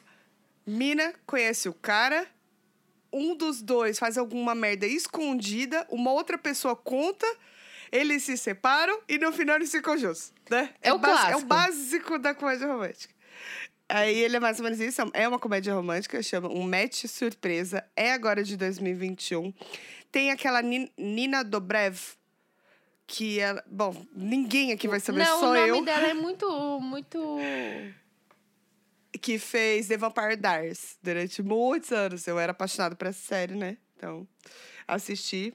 [0.65, 2.27] Mina conhece o cara,
[3.11, 7.25] um dos dois faz alguma merda escondida, uma outra pessoa conta,
[7.91, 10.73] eles se separam e no final eles ficam juntos, né?
[10.81, 11.41] É o basi- É clássico.
[11.41, 13.13] o básico da comédia romântica.
[13.89, 17.85] Aí ele é mais ou menos isso, é uma comédia romântica, chama Um Match Surpresa,
[17.95, 19.53] é agora de 2021.
[20.11, 21.97] Tem aquela Nin- Nina Dobrev,
[23.05, 23.63] que ela...
[23.65, 27.37] Bom, ninguém aqui vai saber, Não, só o nome eu, dela é muito, muito...
[29.21, 32.27] que fez The Vampire Diaries durante muitos anos.
[32.27, 33.77] Eu era apaixonada por essa série, né?
[33.95, 34.27] Então,
[34.87, 35.53] assisti.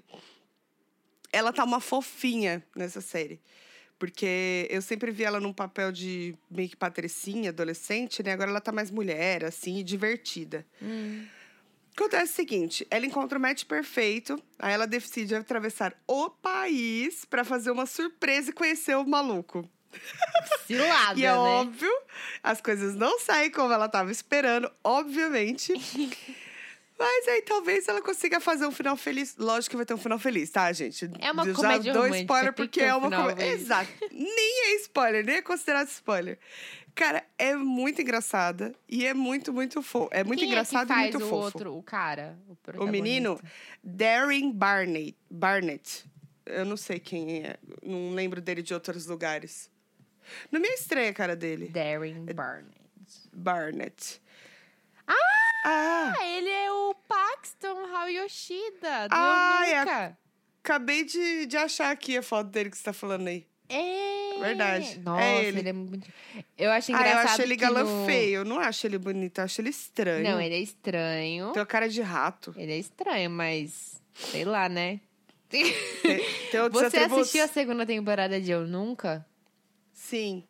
[1.33, 3.41] Ela tá uma fofinha nessa série.
[3.99, 8.33] Porque eu sempre vi ela num papel de meio que patricinha, adolescente, né?
[8.33, 10.67] Agora ela tá mais mulher, assim, e divertida.
[10.83, 11.25] Hum.
[11.97, 17.45] Acontece o seguinte, ela encontra o match perfeito, aí ela decide atravessar o país pra
[17.45, 19.69] fazer uma surpresa e conhecer o maluco.
[20.67, 21.37] Cilada, E é né?
[21.37, 21.93] óbvio,
[22.43, 25.75] as coisas não saem como ela tava esperando, obviamente.
[26.99, 29.37] Mas aí talvez ela consiga fazer um final feliz.
[29.37, 31.11] Lógico que vai ter um final feliz, tá, gente?
[31.19, 33.45] É uma Eu comédia já dou romântica, spoiler porque é uma comédia.
[33.47, 33.91] Exato.
[34.13, 36.39] Nem é spoiler, nem é considerado spoiler.
[36.95, 40.11] Cara, é muito engraçada e é muito, muito fofo.
[40.13, 41.45] É muito Quem engraçado é que e faz muito o fofo.
[41.45, 42.39] outro, o cara?
[42.77, 43.41] O, O menino?
[43.83, 45.17] Darren Barnett.
[45.31, 46.05] Barnett.
[46.45, 47.57] Eu não sei quem é.
[47.83, 49.71] Não lembro dele de outros lugares.
[50.51, 51.69] Não me estranha a cara dele.
[51.69, 52.77] Darren Barnett.
[53.33, 54.21] Barnett.
[55.07, 55.15] Ah!
[55.65, 56.13] Ah!
[56.19, 59.79] Ah, ele é o Paxton Hao Yoshida, do Ah, Eu é.
[59.81, 60.19] Nunca.
[60.65, 63.47] Acabei de, de achar aqui a foto dele que você tá falando aí.
[63.69, 64.39] É.
[64.39, 64.99] Verdade.
[65.01, 65.59] Nossa, É ele.
[65.61, 65.69] ele.
[65.69, 66.07] é muito...
[66.59, 68.07] Eu acho Ah, engraçado eu acho ele galã no...
[68.07, 68.37] feio.
[68.41, 70.23] Eu não acho ele bonito, eu acho ele estranho.
[70.25, 71.53] Não, ele é estranho.
[71.53, 72.55] Tem uma cara de rato.
[72.57, 74.01] Ele é estranho, mas...
[74.15, 75.01] Sei lá, né?
[75.49, 75.65] Tem,
[76.51, 77.19] tem Você atributos.
[77.23, 79.25] assistiu a segunda temporada de Eu Nunca?
[79.93, 80.45] Sim.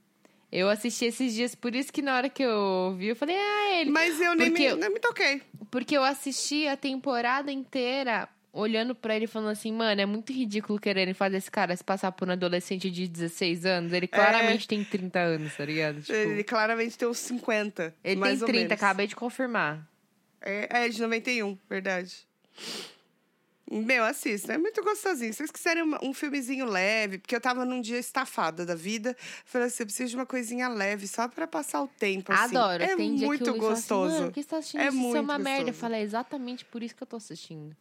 [0.52, 3.68] Eu assisti esses dias, por isso que na hora que eu vi, eu falei, ah,
[3.70, 3.90] é ele.
[3.90, 5.40] Mas eu nem Porque- me, nem me toquei.
[5.70, 10.30] Porque eu assisti a temporada inteira olhando pra ele e falando assim, mano, é muito
[10.30, 13.94] ridículo quererem fazer esse cara se passar por um adolescente de 16 anos.
[13.94, 16.02] Ele claramente tem 30 anos, tá ligado?
[16.02, 17.94] Tipo, Ele claramente tem uns 50.
[18.04, 18.72] ele tem ou 30, menos.
[18.72, 19.88] acabei de confirmar.
[20.42, 22.26] É, é de 91, verdade.
[23.80, 24.52] Meu, assista.
[24.52, 25.32] É muito gostosinho.
[25.32, 29.16] Se vocês quiserem uma- um filmezinho leve, porque eu tava num dia estafada da vida,
[29.44, 32.56] falei assim, eu preciso de uma coisinha leve, só pra passar o tempo, assim.
[32.56, 32.82] Adoro.
[32.82, 34.12] É tem muito fala gostoso.
[34.12, 34.96] Assim, Mano, que você tá assistindo É isso?
[34.96, 35.60] É muito uma merda.
[35.60, 35.80] Eu gostoso.
[35.80, 37.74] falei, é exatamente por isso que eu tô assistindo.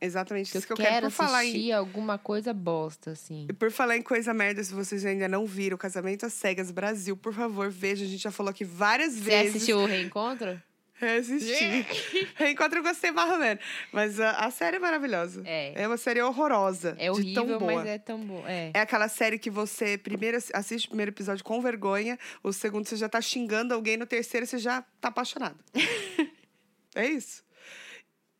[0.00, 0.90] Exatamente isso que eu eu quero.
[0.94, 3.46] quero Por falar, assistir em, alguma coisa bosta, assim.
[3.50, 7.16] e por falar em coisa merda, se vocês ainda não viram, Casamento às Cegas Brasil,
[7.16, 8.04] por favor, veja.
[8.04, 9.56] A gente já falou aqui várias Você vezes.
[9.56, 10.62] assistiu o Reencontro?
[10.98, 11.86] Reassisti.
[12.36, 13.62] Reencontro eu gostei ou menos.
[13.92, 15.42] Mas a, a série é maravilhosa.
[15.46, 15.72] É.
[15.82, 16.96] É uma série horrorosa.
[16.98, 17.74] É de tão horrível, boa.
[17.74, 18.50] mas é tão boa.
[18.50, 18.70] É.
[18.74, 22.86] É aquela série que você primeiro assi- assiste o primeiro episódio com vergonha, o segundo
[22.86, 25.56] você já tá xingando alguém, no terceiro você já tá apaixonado.
[26.94, 27.42] é isso.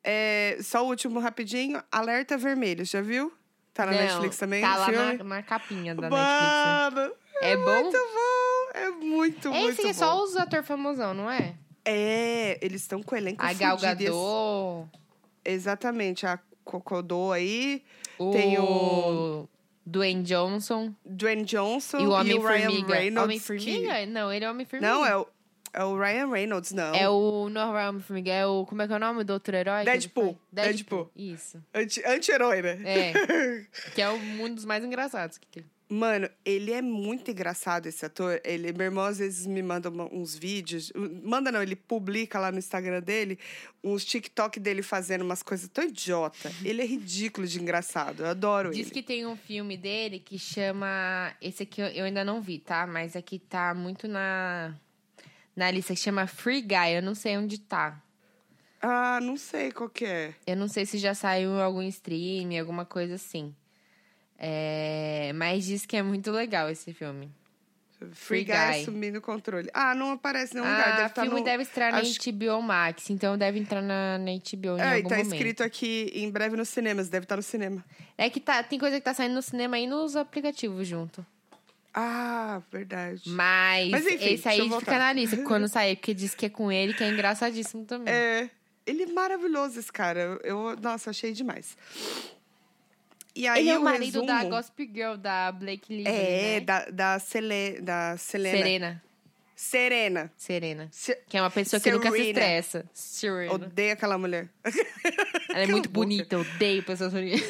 [0.03, 3.33] É, só o último rapidinho, Alerta Vermelho, já viu?
[3.75, 4.61] Tá na Não, Netflix também?
[4.63, 5.19] Tá lá filme?
[5.19, 6.25] na, na capinha da Netflix.
[6.25, 6.91] né?
[6.91, 7.83] Mano, É bom?
[7.83, 8.71] muito bom!
[8.75, 9.99] É muito, É muito esse que é bom.
[9.99, 11.55] só os atores famosão, não é?
[11.91, 14.89] É, eles estão com o elenco A Gal fudido, e esse- Gadot,
[15.45, 17.83] Exatamente, a Cocodô aí,
[18.19, 19.49] o Tem o-
[19.87, 22.95] Dwayne Johnson Dwayne Johnson e o Ryan Homem-Formiga.
[22.95, 23.25] Reynolds.
[23.25, 23.95] Homem-Formiga?
[23.95, 24.93] que- Não, ele é Homem-Formiga.
[24.93, 25.27] Não, é o,
[25.73, 26.95] é o Ryan Reynolds, não.
[26.95, 27.49] É o...
[27.49, 28.67] Não é o Homem-Formiga, é o...
[28.67, 29.85] Como é que é o nome do outro herói?
[29.85, 30.37] Deadpool.
[30.55, 30.67] faz?
[30.77, 31.11] Deadpool.
[31.17, 31.63] Isso.
[31.73, 32.79] Anti- Anti-herói, né?
[32.85, 33.13] É.
[33.95, 35.65] que é o- um dos mais engraçados que tem.
[35.91, 38.39] Mano, ele é muito engraçado, esse ator.
[38.45, 40.93] Ele, meu irmão às vezes me manda uns vídeos.
[41.23, 43.39] Manda não, ele publica lá no Instagram dele
[43.83, 46.53] uns TikTok dele fazendo umas coisas tão idiota.
[46.63, 48.21] Ele é ridículo de engraçado.
[48.23, 48.91] Eu adoro Diz ele.
[48.91, 51.33] que tem um filme dele que chama.
[51.41, 52.87] Esse aqui eu- ainda não vi, tá?
[52.87, 54.75] Mas aqui tá muito na.
[55.57, 56.97] Na lista que chama Free Guy.
[56.97, 58.01] Eu não sei onde tá.
[58.81, 60.35] Ah, não sei qual que é.
[60.47, 63.53] Eu não sei se já saiu em algum stream, alguma coisa assim.
[64.39, 67.31] É, Mas diz que é muito legal esse filme.
[67.99, 69.69] Free Free Guy assumindo o controle.
[69.75, 70.87] Ah, não aparece em nenhum lugar.
[70.89, 71.45] Ah, Deve o estar filme no...
[71.45, 75.09] deve estrear na acho- HBO Max, então deve entrar na, na HBO É, e algum
[75.09, 75.33] tá momento.
[75.35, 77.09] escrito aqui em breve nos cinemas.
[77.09, 77.85] Deve estar no cinema.
[78.17, 81.27] É que tá, tem coisa que tá saindo no cinema e nos aplicativos junto.
[81.93, 83.23] Ah, verdade.
[83.31, 86.71] Mas, Mas enfim, esse aí fica na lista quando sair, porque diz que é com
[86.71, 88.15] ele, que é engraçadíssimo também.
[88.15, 88.49] É,
[88.87, 90.39] ele é maravilhoso, esse cara.
[90.45, 91.77] Eu, nossa, achei demais.
[93.39, 96.55] E aí ele é o o marido resumo, da Gossip Girl, da Blake Lively, É,
[96.55, 96.61] né?
[96.61, 98.57] da, da, Cele, da Selena.
[98.59, 99.03] Serena.
[99.55, 100.33] Serena.
[100.37, 100.89] Serena.
[100.91, 102.29] Se- Que é uma pessoa que nunca se Serena.
[102.31, 102.85] estressa.
[102.93, 103.53] Serena.
[103.53, 104.49] Odeio aquela mulher.
[104.65, 104.75] Ela
[105.51, 106.07] é Cala muito boca.
[106.07, 107.49] bonita, odeio pessoas bonitas.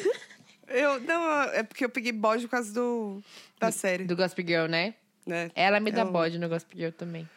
[0.67, 3.21] Eu, não, é porque eu peguei bode por causa do,
[3.59, 4.93] da série, Do Gossip Girl, né?
[5.25, 5.49] né?
[5.55, 7.27] Ela me dá Eu- bode no Gossip Girl também.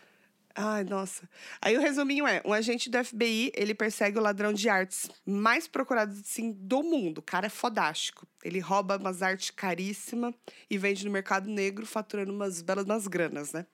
[0.54, 1.28] Ai, nossa.
[1.60, 5.66] Aí o resuminho é: um agente do FBI, ele persegue o ladrão de artes mais
[5.66, 7.18] procurado assim, do mundo.
[7.18, 8.26] O cara é fodástico.
[8.44, 10.34] Ele rouba umas artes caríssimas
[10.68, 13.66] e vende no mercado negro, faturando umas belas umas granas, né?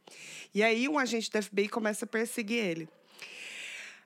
[0.54, 2.88] E aí um agente do FBI começa a perseguir ele.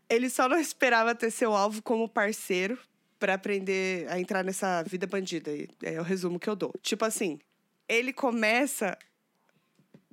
[0.09, 2.79] Ele só não esperava ter seu alvo como parceiro
[3.19, 5.51] para aprender a entrar nessa vida bandida.
[5.83, 6.73] É o resumo que eu dou.
[6.83, 7.39] Tipo assim,
[7.89, 8.97] ele começa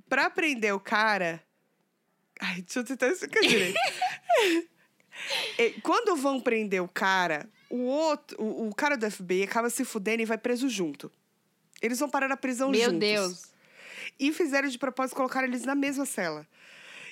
[0.07, 1.41] pra prender o cara.
[2.39, 3.77] Ai, deixa eu tentar explicar direito.
[5.57, 9.83] É, Quando vão prender o cara, o outro, o, o cara do FBI acaba se
[9.83, 11.11] fudendo e vai preso junto.
[11.81, 12.99] Eles vão parar na prisão Meu juntos.
[12.99, 13.45] Deus.
[14.19, 16.47] E fizeram de propósito colocar eles na mesma cela.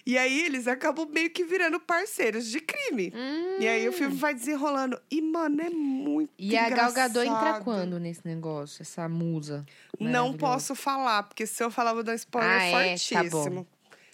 [0.06, 3.12] E aí eles acabam meio que virando parceiros de crime.
[3.14, 3.58] Hum.
[3.60, 4.98] E aí o filme vai desenrolando.
[5.12, 7.64] E, mano, é muito E a Gal Gadot entra engraçado.
[7.66, 8.82] quando nesse negócio?
[8.82, 9.66] Essa musa.
[10.00, 12.96] Não posso falar, porque se eu falar, vou dar um spoiler Ah, é?
[12.96, 13.66] Tá bom.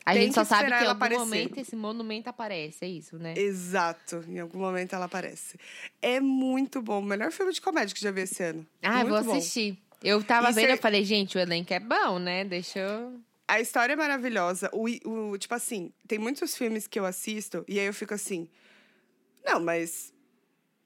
[0.05, 1.19] A gente só que sabe que em algum aparecer.
[1.19, 3.33] momento esse monumento aparece, é isso, né?
[3.37, 4.23] Exato.
[4.27, 5.57] Em algum momento ela aparece.
[6.01, 6.99] É muito bom.
[6.99, 8.65] O melhor filme de comédia que já vi esse ano.
[8.81, 9.37] Ah, eu muito vou bom.
[9.39, 9.77] assistir.
[10.03, 12.43] Eu tava E vendo, cê- eu falei, gente, o elenco é bom, né?
[12.43, 13.17] Deixa eu.
[13.47, 14.69] A história é maravilhosa.
[14.73, 18.49] O, o, tipo assim, tem muitos filmes que eu assisto e aí eu fico assim.
[19.45, 20.13] Não, mas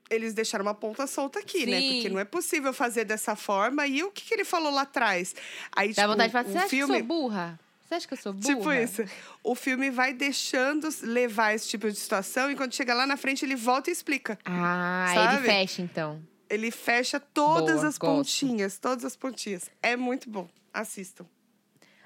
[0.09, 1.79] eles deixaram uma ponta solta aqui, né?
[1.79, 1.93] Sim.
[1.93, 3.85] Porque não é possível fazer dessa forma.
[3.87, 5.35] E o que, que ele falou lá atrás?
[5.75, 6.93] Aí, Dá tipo, vontade de falar, o você acha filme...
[6.93, 7.59] que eu sou burra?
[7.87, 8.55] Você acha que eu sou burra?
[8.55, 9.03] Tipo isso.
[9.43, 13.45] O filme vai deixando levar esse tipo de situação e quando chega lá na frente
[13.45, 14.37] ele volta e explica.
[14.43, 15.35] Ah, Sabe?
[15.37, 16.21] ele fecha, então.
[16.49, 18.15] Ele fecha todas Boa, as gosto.
[18.15, 19.69] pontinhas, todas as pontinhas.
[19.81, 20.49] É muito bom.
[20.73, 21.25] Assistam.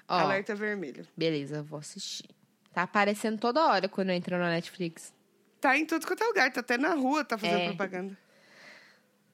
[0.07, 1.07] Ó, Alerta vermelho.
[1.17, 2.29] beleza, vou assistir.
[2.73, 5.13] Tá aparecendo toda hora quando eu entro na Netflix.
[5.59, 7.65] Tá em tudo quanto é lugar, tá até na rua, tá fazendo É.
[7.67, 8.17] propaganda.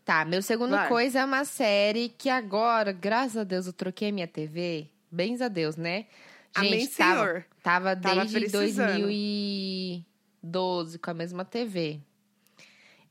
[0.05, 0.87] Tá, meu segundo Vai.
[0.87, 4.87] coisa é uma série que agora, graças a Deus, eu troquei minha TV.
[5.11, 6.05] Bens a Deus, né?
[6.59, 7.45] Amém, Gente, Senhor.
[7.63, 9.01] tava Tava desde precisando.
[9.01, 11.99] 2012 com a mesma TV.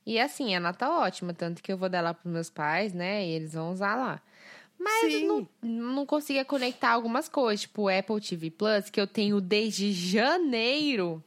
[0.05, 3.27] E assim, a nota ótima, tanto que eu vou dar lá pros meus pais, né?
[3.27, 4.21] E eles vão usar lá.
[4.79, 5.27] Mas Sim.
[5.27, 9.91] não, não conseguia conectar algumas coisas, tipo o Apple TV Plus, que eu tenho desde
[9.93, 11.23] janeiro.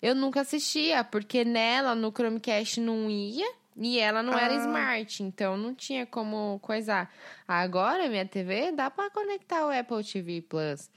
[0.00, 3.50] Eu nunca assistia, porque nela, no Chromecast, não ia.
[3.78, 4.58] E ela não era Ah.
[4.64, 7.12] smart, então não tinha como coisar.
[7.46, 10.88] Agora, minha TV, dá pra conectar o Apple TV Plus.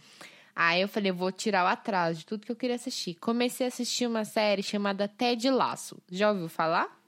[0.56, 3.16] Aí eu falei, vou tirar o atraso de tudo que eu queria assistir.
[3.16, 5.97] Comecei a assistir uma série chamada Ted Laço.
[6.10, 7.00] Já ouviu falar?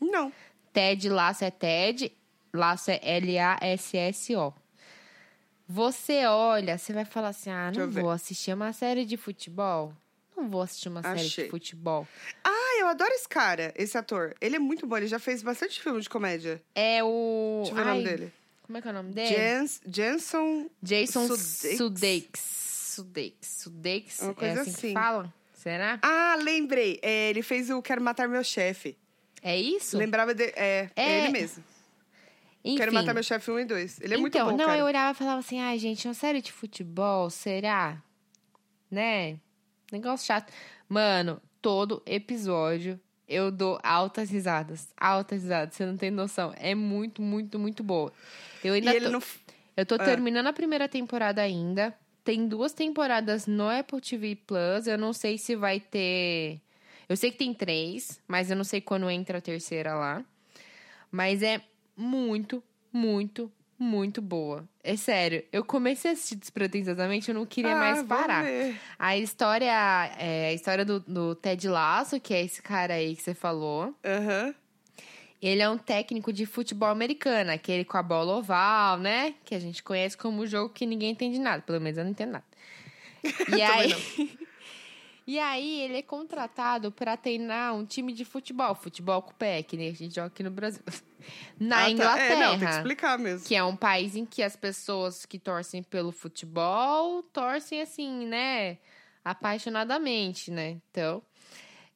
[0.00, 0.32] Não.
[0.72, 2.12] Ted Laço é Ted,
[2.52, 4.54] Laço é L-A-S-S-O.
[5.68, 8.02] Você olha, você vai falar assim: ah, não ver.
[8.02, 9.92] vou assistir uma série de futebol.
[10.36, 11.44] Não vou assistir uma série Achei.
[11.44, 12.06] de futebol.
[12.44, 14.34] Ah, eu adoro esse cara, esse ator.
[14.40, 16.60] Ele é muito bom, ele já fez bastante filme de comédia.
[16.74, 17.62] É o.
[17.62, 18.32] Deixa eu ver o Ai, nome dele.
[18.72, 19.28] Como é que é o nome dele?
[19.36, 20.70] Jens, Jenson.
[20.82, 22.40] Jason Sudeikis.
[22.40, 23.48] Sudeikis.
[23.62, 24.18] Sudeikis.
[24.20, 24.88] Uma É coisa assim, assim.
[24.88, 25.34] que fala?
[25.52, 25.98] Será?
[26.00, 26.98] Ah, lembrei.
[27.02, 28.96] É, ele fez o Quero Matar Meu Chefe.
[29.42, 29.98] É isso?
[29.98, 30.54] Lembrava dele.
[30.56, 31.02] É, É.
[31.02, 31.62] é ele mesmo.
[32.64, 32.78] Enfim.
[32.78, 34.00] Quero Matar Meu Chefe 1 e 2.
[34.00, 34.78] Ele é muito então, bom, não, cara.
[34.78, 38.02] eu olhava e falava assim, ai, gente, uma série de futebol, será?
[38.90, 39.36] Né?
[39.92, 40.50] Negócio chato.
[40.88, 42.98] Mano, todo episódio
[43.32, 44.88] eu dou altas risadas.
[44.96, 46.52] Altas risadas, você não tem noção.
[46.56, 48.12] É muito, muito, muito boa.
[48.62, 49.22] Eu ainda tô, não.
[49.76, 49.98] eu tô Ah.
[50.04, 51.94] terminando a primeira temporada ainda.
[52.24, 54.86] Tem duas temporadas no Apple TV Plus.
[54.86, 56.60] Eu não sei se vai ter.
[57.08, 60.24] Eu sei que tem três, mas eu não sei quando entra a terceira lá.
[61.10, 61.60] Mas é
[61.96, 62.62] muito,
[62.92, 63.50] muito,
[63.82, 64.64] muito boa.
[64.82, 65.44] É sério.
[65.52, 68.44] Eu comecei a assistir despretensiosamente, eu não queria Ah, mais parar.
[68.98, 69.70] A história
[70.18, 73.94] é a história do, do Ted Lasso, que é esse cara aí que você falou.
[74.04, 74.54] Aham.
[75.42, 79.34] Ele é um técnico de futebol americano, aquele com a bola oval, né?
[79.44, 81.60] Que a gente conhece como jogo que ninguém entende nada.
[81.62, 82.44] Pelo menos eu não entendo nada.
[83.56, 83.92] E aí,
[85.26, 88.74] e aí ele é contratado para treinar um time de futebol.
[88.74, 90.82] Futebol com pé, que nem a gente joga aqui no Brasil.
[91.58, 91.90] Na Ah, tá.
[91.90, 92.34] Inglaterra.
[92.34, 93.46] É, não, tem que explicar mesmo.
[93.46, 98.78] Que é um país em que as pessoas que torcem pelo futebol torcem assim, né?
[99.24, 100.78] Apaixonadamente, né?
[100.90, 101.22] Então.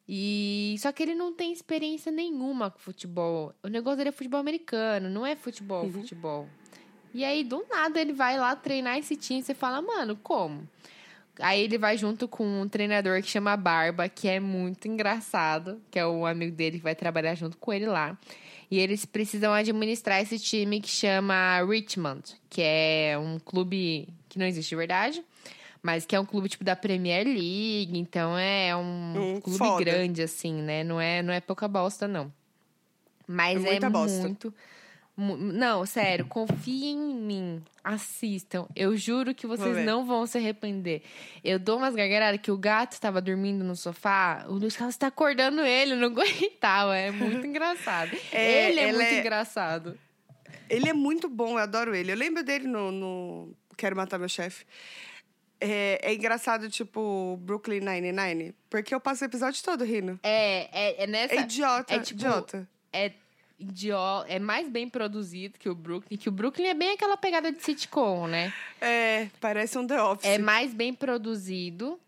[0.08, 3.52] E só que ele não tem experiência nenhuma com futebol.
[3.62, 5.92] O negócio dele é futebol americano, não é futebol, Uhum.
[5.92, 6.48] futebol.
[7.12, 9.42] E aí, do nada, ele vai lá treinar esse time.
[9.42, 10.68] Você fala, mano, como?
[11.40, 15.98] Aí ele vai junto com um treinador que chama Barba, que é muito engraçado, que
[15.98, 18.16] é o amigo dele que vai trabalhar junto com ele lá.
[18.70, 24.46] E eles precisam administrar esse time que chama Richmond, que é um clube que não
[24.46, 25.22] existe de verdade,
[25.82, 29.84] mas que é um clube tipo da Premier League, então é um Hum, clube foda.
[29.84, 30.82] grande assim, né?
[30.82, 32.32] Não é, não é pouca bosta não.
[33.26, 34.34] Mas É é, muita bosta.
[35.16, 37.62] Não, sério, confiem em mim.
[37.82, 38.66] Assistam.
[38.76, 41.02] Eu juro que vocês não vão se arrepender.
[41.42, 44.44] Eu dou umas gargalhadas que o gato estava dormindo no sofá.
[44.48, 46.96] O Luiz Carlos está acordando ele, eu não aguentava.
[46.96, 48.16] É muito engraçado.
[48.32, 49.98] É, ele é muito é- engraçado.
[50.68, 52.10] Ele é muito bom, eu adoro ele.
[52.12, 54.64] Eu lembro dele no, no Quero Matar Meu Chefe.
[55.60, 58.54] É, é engraçado, tipo, Brooklyn Nine-Nine.
[58.68, 60.18] Porque eu passo o episódio todo rindo.
[60.22, 61.34] É, é, é nessa.
[61.34, 62.68] É idiota, é tipo- idiota.
[62.92, 63.12] é
[63.58, 63.96] idio-
[64.28, 67.62] é mais bem produzido que o Brooklyn, que o Brooklyn é bem aquela pegada de
[67.62, 68.52] sitcom, né?
[68.80, 70.26] É, parece um The Office.
[70.26, 71.98] É mais bem produzido.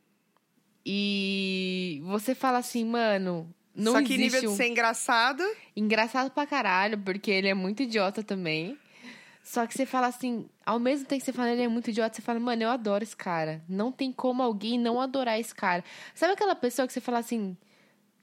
[0.84, 4.56] E você fala assim, mano, não Só que nível existe de um...
[4.56, 5.42] ser engraçado.
[5.76, 8.78] engraçado pra caralho, porque ele é muito idiota também.
[9.42, 12.14] Só que você fala assim, ao mesmo tempo que você fala ele é muito idiota,
[12.16, 13.62] você fala, mano, eu adoro esse cara.
[13.68, 15.82] Não tem como alguém não adorar esse cara.
[16.14, 17.56] Sabe aquela pessoa que você fala assim,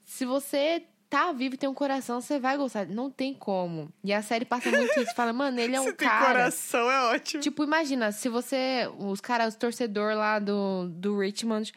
[0.04, 2.86] se você tá vivo e tem um coração, você vai gostar.
[2.86, 3.92] Não tem como.
[4.02, 5.14] E a série passa muito isso.
[5.14, 6.26] Fala, mano, ele é um Se tem cara.
[6.26, 7.42] coração, é ótimo.
[7.42, 8.90] Tipo, imagina, se você.
[8.98, 11.72] Os caras, os torcedor lá do, do Richmond,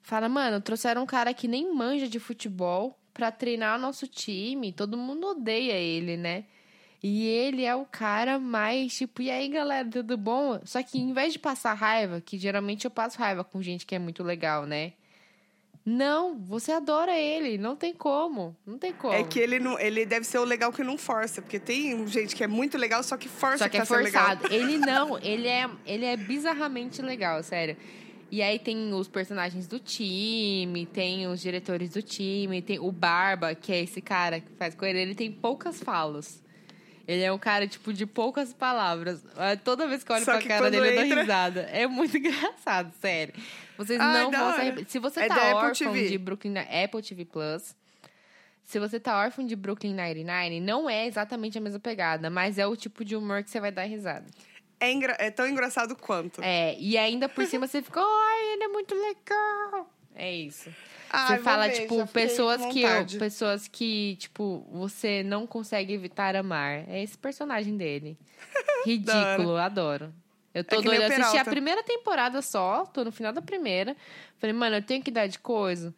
[0.00, 4.72] fala, mano, trouxeram um cara que nem manja de futebol pra treinar o nosso time.
[4.72, 6.44] Todo mundo odeia ele, né?
[7.02, 10.60] E ele é o cara mais, tipo, e aí, galera, tudo bom?
[10.64, 13.94] Só que em vez de passar raiva, que geralmente eu passo raiva com gente que
[13.94, 14.94] é muito legal, né?
[15.90, 18.54] Não, você adora ele, não tem como.
[18.66, 19.14] Não tem como.
[19.14, 22.36] É que ele não, ele deve ser o legal que não força, porque tem gente
[22.36, 24.26] que é muito legal, só que força Só que é ser legal.
[24.36, 24.52] forçado.
[24.54, 27.74] Ele não, ele é, ele é bizarramente legal, sério.
[28.30, 33.54] E aí tem os personagens do time, tem os diretores do time, tem o Barba,
[33.54, 36.42] que é esse cara que faz com ele, ele tem poucas falas.
[37.06, 39.24] Ele é um cara, tipo, de poucas palavras.
[39.34, 41.60] Ah, Toda vez que eu olho Só pra que cara dele, eu dou entra- risada.
[41.72, 43.32] É muito engraçado, sério.
[43.78, 44.90] Vocês Ai, não vão se arrepender.
[44.90, 46.08] Se você É tá órfão TV.
[46.08, 46.54] de Brooklyn...
[46.58, 47.74] Apple TV Plus...
[48.64, 52.66] Se você tá órfão de Brooklyn Nine-Nine, não é exatamente a mesma pegada, mas é
[52.66, 54.26] o tipo de humor que você vai dar risada.
[54.78, 56.42] É, engra- é tão engraçado quanto.
[56.42, 59.90] É, e ainda por cima você fica, ai, ele é muito legal.
[60.14, 60.68] É isso.
[61.08, 66.84] Ai, você fala, ver, tipo, pessoas que, pessoas que, tipo, você não consegue evitar amar.
[66.90, 68.18] É esse personagem dele.
[68.84, 70.12] Ridículo, adoro.
[70.54, 71.04] Eu tô É doida.
[71.08, 73.96] Eu assisti a primeira temporada só, tô no final da primeira.
[74.38, 75.94] Falei, mano, eu tenho que dar de coisa.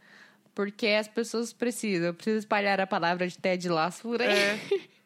[0.54, 2.08] Porque as pessoas precisam.
[2.08, 4.28] Eu preciso espalhar a palavra de Ted Lasso por aí.
[4.28, 4.58] É.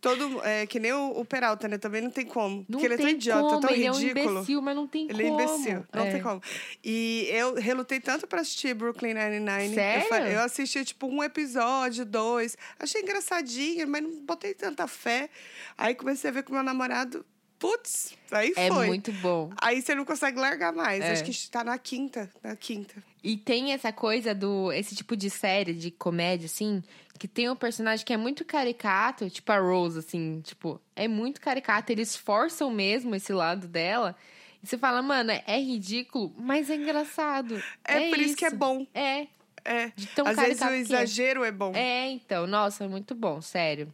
[0.00, 1.76] Todo, é que nem o, o Peralta, né?
[1.76, 2.64] Também não tem como.
[2.66, 4.18] Não porque ele é tão idiota, como, tão ele ridículo.
[4.18, 5.42] é um imbecil, mas não tem Ele é como.
[5.42, 6.10] imbecil, não É.
[6.12, 6.42] tem como.
[6.82, 9.74] E eu relutei tanto pra assistir Brooklyn Nine-Nine.
[9.74, 10.14] Sério?
[10.26, 12.56] Eu, eu assisti, tipo, um episódio, dois.
[12.78, 15.28] Achei engraçadinho, mas não botei tanta fé.
[15.76, 17.22] Aí comecei a ver com meu namorado.
[17.60, 18.86] Putz, aí É foi.
[18.86, 19.50] muito bom.
[19.60, 21.04] Aí você não consegue largar mais.
[21.04, 21.12] É.
[21.12, 22.94] Acho que tá na quinta, na quinta.
[23.22, 24.72] E tem essa coisa do.
[24.72, 26.82] Esse tipo de série, de comédia, assim,
[27.18, 31.38] que tem um personagem que é muito caricato, tipo a Rose, assim, tipo, é muito
[31.38, 31.92] caricato.
[31.92, 34.16] Eles forçam mesmo esse lado dela.
[34.62, 37.62] E você fala, mano, é ridículo, mas é engraçado.
[37.84, 38.86] É, por isso que é bom.
[38.94, 39.26] É,
[39.62, 39.92] É.
[40.24, 40.78] Às vezes o é.
[40.78, 41.72] exagero é bom.
[41.74, 43.92] É, então, nossa, é muito bom, sério.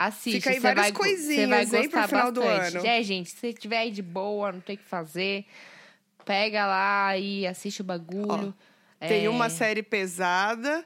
[0.00, 2.76] Assiste, Fica aí várias vai, coisinhas, vai hein, pro final do bastante.
[2.76, 2.86] ano.
[2.86, 5.44] É, gente, se você estiver aí de boa, não tem o que fazer,
[6.24, 8.54] pega lá e assiste o bagulho.
[9.00, 10.84] Tem É, uma série pesada,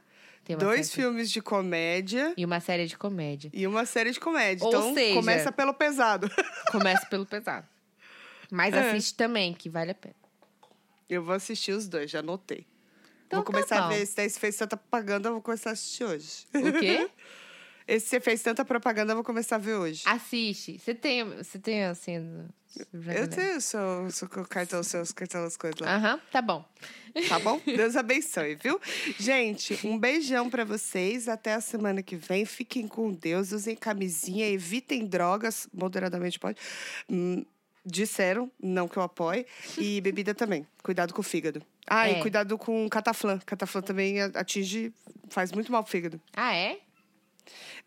[0.59, 3.51] dois série- filmes de comédia E uma série de comédia.
[3.53, 4.65] e uma série de comédia.
[4.65, 6.31] Ou então, seja- começa pelo pesado.
[6.73, 7.67] Começa pelo pesado.
[8.51, 8.91] Mas É.
[8.91, 10.15] assiste também, que vale a pena.
[11.09, 12.67] Eu vou assistir os dois, já anotei.
[13.27, 15.73] Então vou começar tá a ver se esse fez tanta propaganda, eu vou começar a
[15.75, 16.47] assistir hoje.
[16.55, 17.11] O quê?
[17.95, 20.03] Esse você fez tanta propaganda, eu vou começar a ver hoje.
[20.07, 20.79] Assiste.
[20.79, 22.17] Você tem, você tem assim.
[23.15, 25.97] eu tenho o seu, seu cartão, seus cartão, as coisas lá.
[25.97, 26.65] Aham, tá bom.
[27.29, 27.61] Tá bom?
[27.67, 28.81] Deus abençoe, viu?
[29.19, 31.29] Gente, um beijão pra vocês.
[31.29, 32.47] Até a semana que vem.
[32.47, 36.59] Fiquem com Deus, usem camisinha, evitem drogas, moderadamente pode.
[37.11, 37.45] Hum,
[37.85, 39.45] disseram, não que eu apoie.
[39.77, 40.67] E bebida também.
[40.83, 41.63] Cuidado com o fígado.
[41.87, 42.19] Ah, É.
[42.19, 43.39] e cuidado com cataflã.
[43.45, 44.95] Cataflã também atinge,
[45.29, 46.19] faz muito mal pro fígado.
[46.35, 46.79] Ah, é?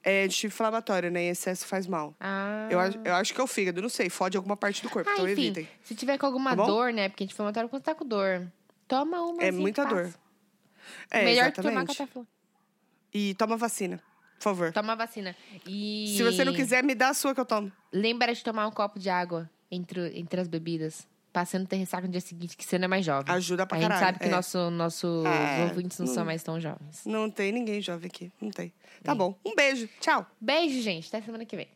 [0.07, 1.23] É anti-inflamatório, né?
[1.23, 2.13] Em excesso faz mal.
[2.19, 2.67] Ah.
[2.69, 4.07] Eu, acho- eu acho que é o fígado, não sei.
[4.07, 5.67] Fode alguma parte do corpo, Ah, então enfim, evitem.
[5.83, 7.09] se tiver com alguma Tá dor, né?
[7.09, 8.45] Porque anti-inflamatório quando tá com dor.
[8.87, 9.41] Toma uma.
[9.43, 10.13] É muita dor.
[11.09, 11.97] É, Melhor que tomar exatamente.
[11.97, 12.23] cataflã.
[13.11, 13.97] E toma vacina,
[14.37, 14.71] por favor.
[14.73, 15.35] Toma vacina.
[15.65, 16.13] E.
[16.15, 17.71] Se você não quiser, me dá a sua que eu tomo.
[17.91, 21.07] Lembra de tomar um copo de água entre, entre as bebidas.
[21.35, 23.33] Passando ter ressaca no dia seguinte, que você não é mais jovem.
[23.35, 24.05] Ajuda pra A gente caralho.
[24.07, 24.29] sabe que é.
[24.29, 27.01] nosso, nossos É, ouvintes não não- são mais tão jovens.
[27.05, 28.31] Não tem ninguém jovem aqui.
[28.39, 28.71] Não tem.
[29.03, 29.37] Tá bom.
[29.45, 29.89] Um beijo.
[29.99, 30.25] Tchau.
[30.39, 31.09] Beijo, gente.
[31.09, 31.67] Até semana que vem.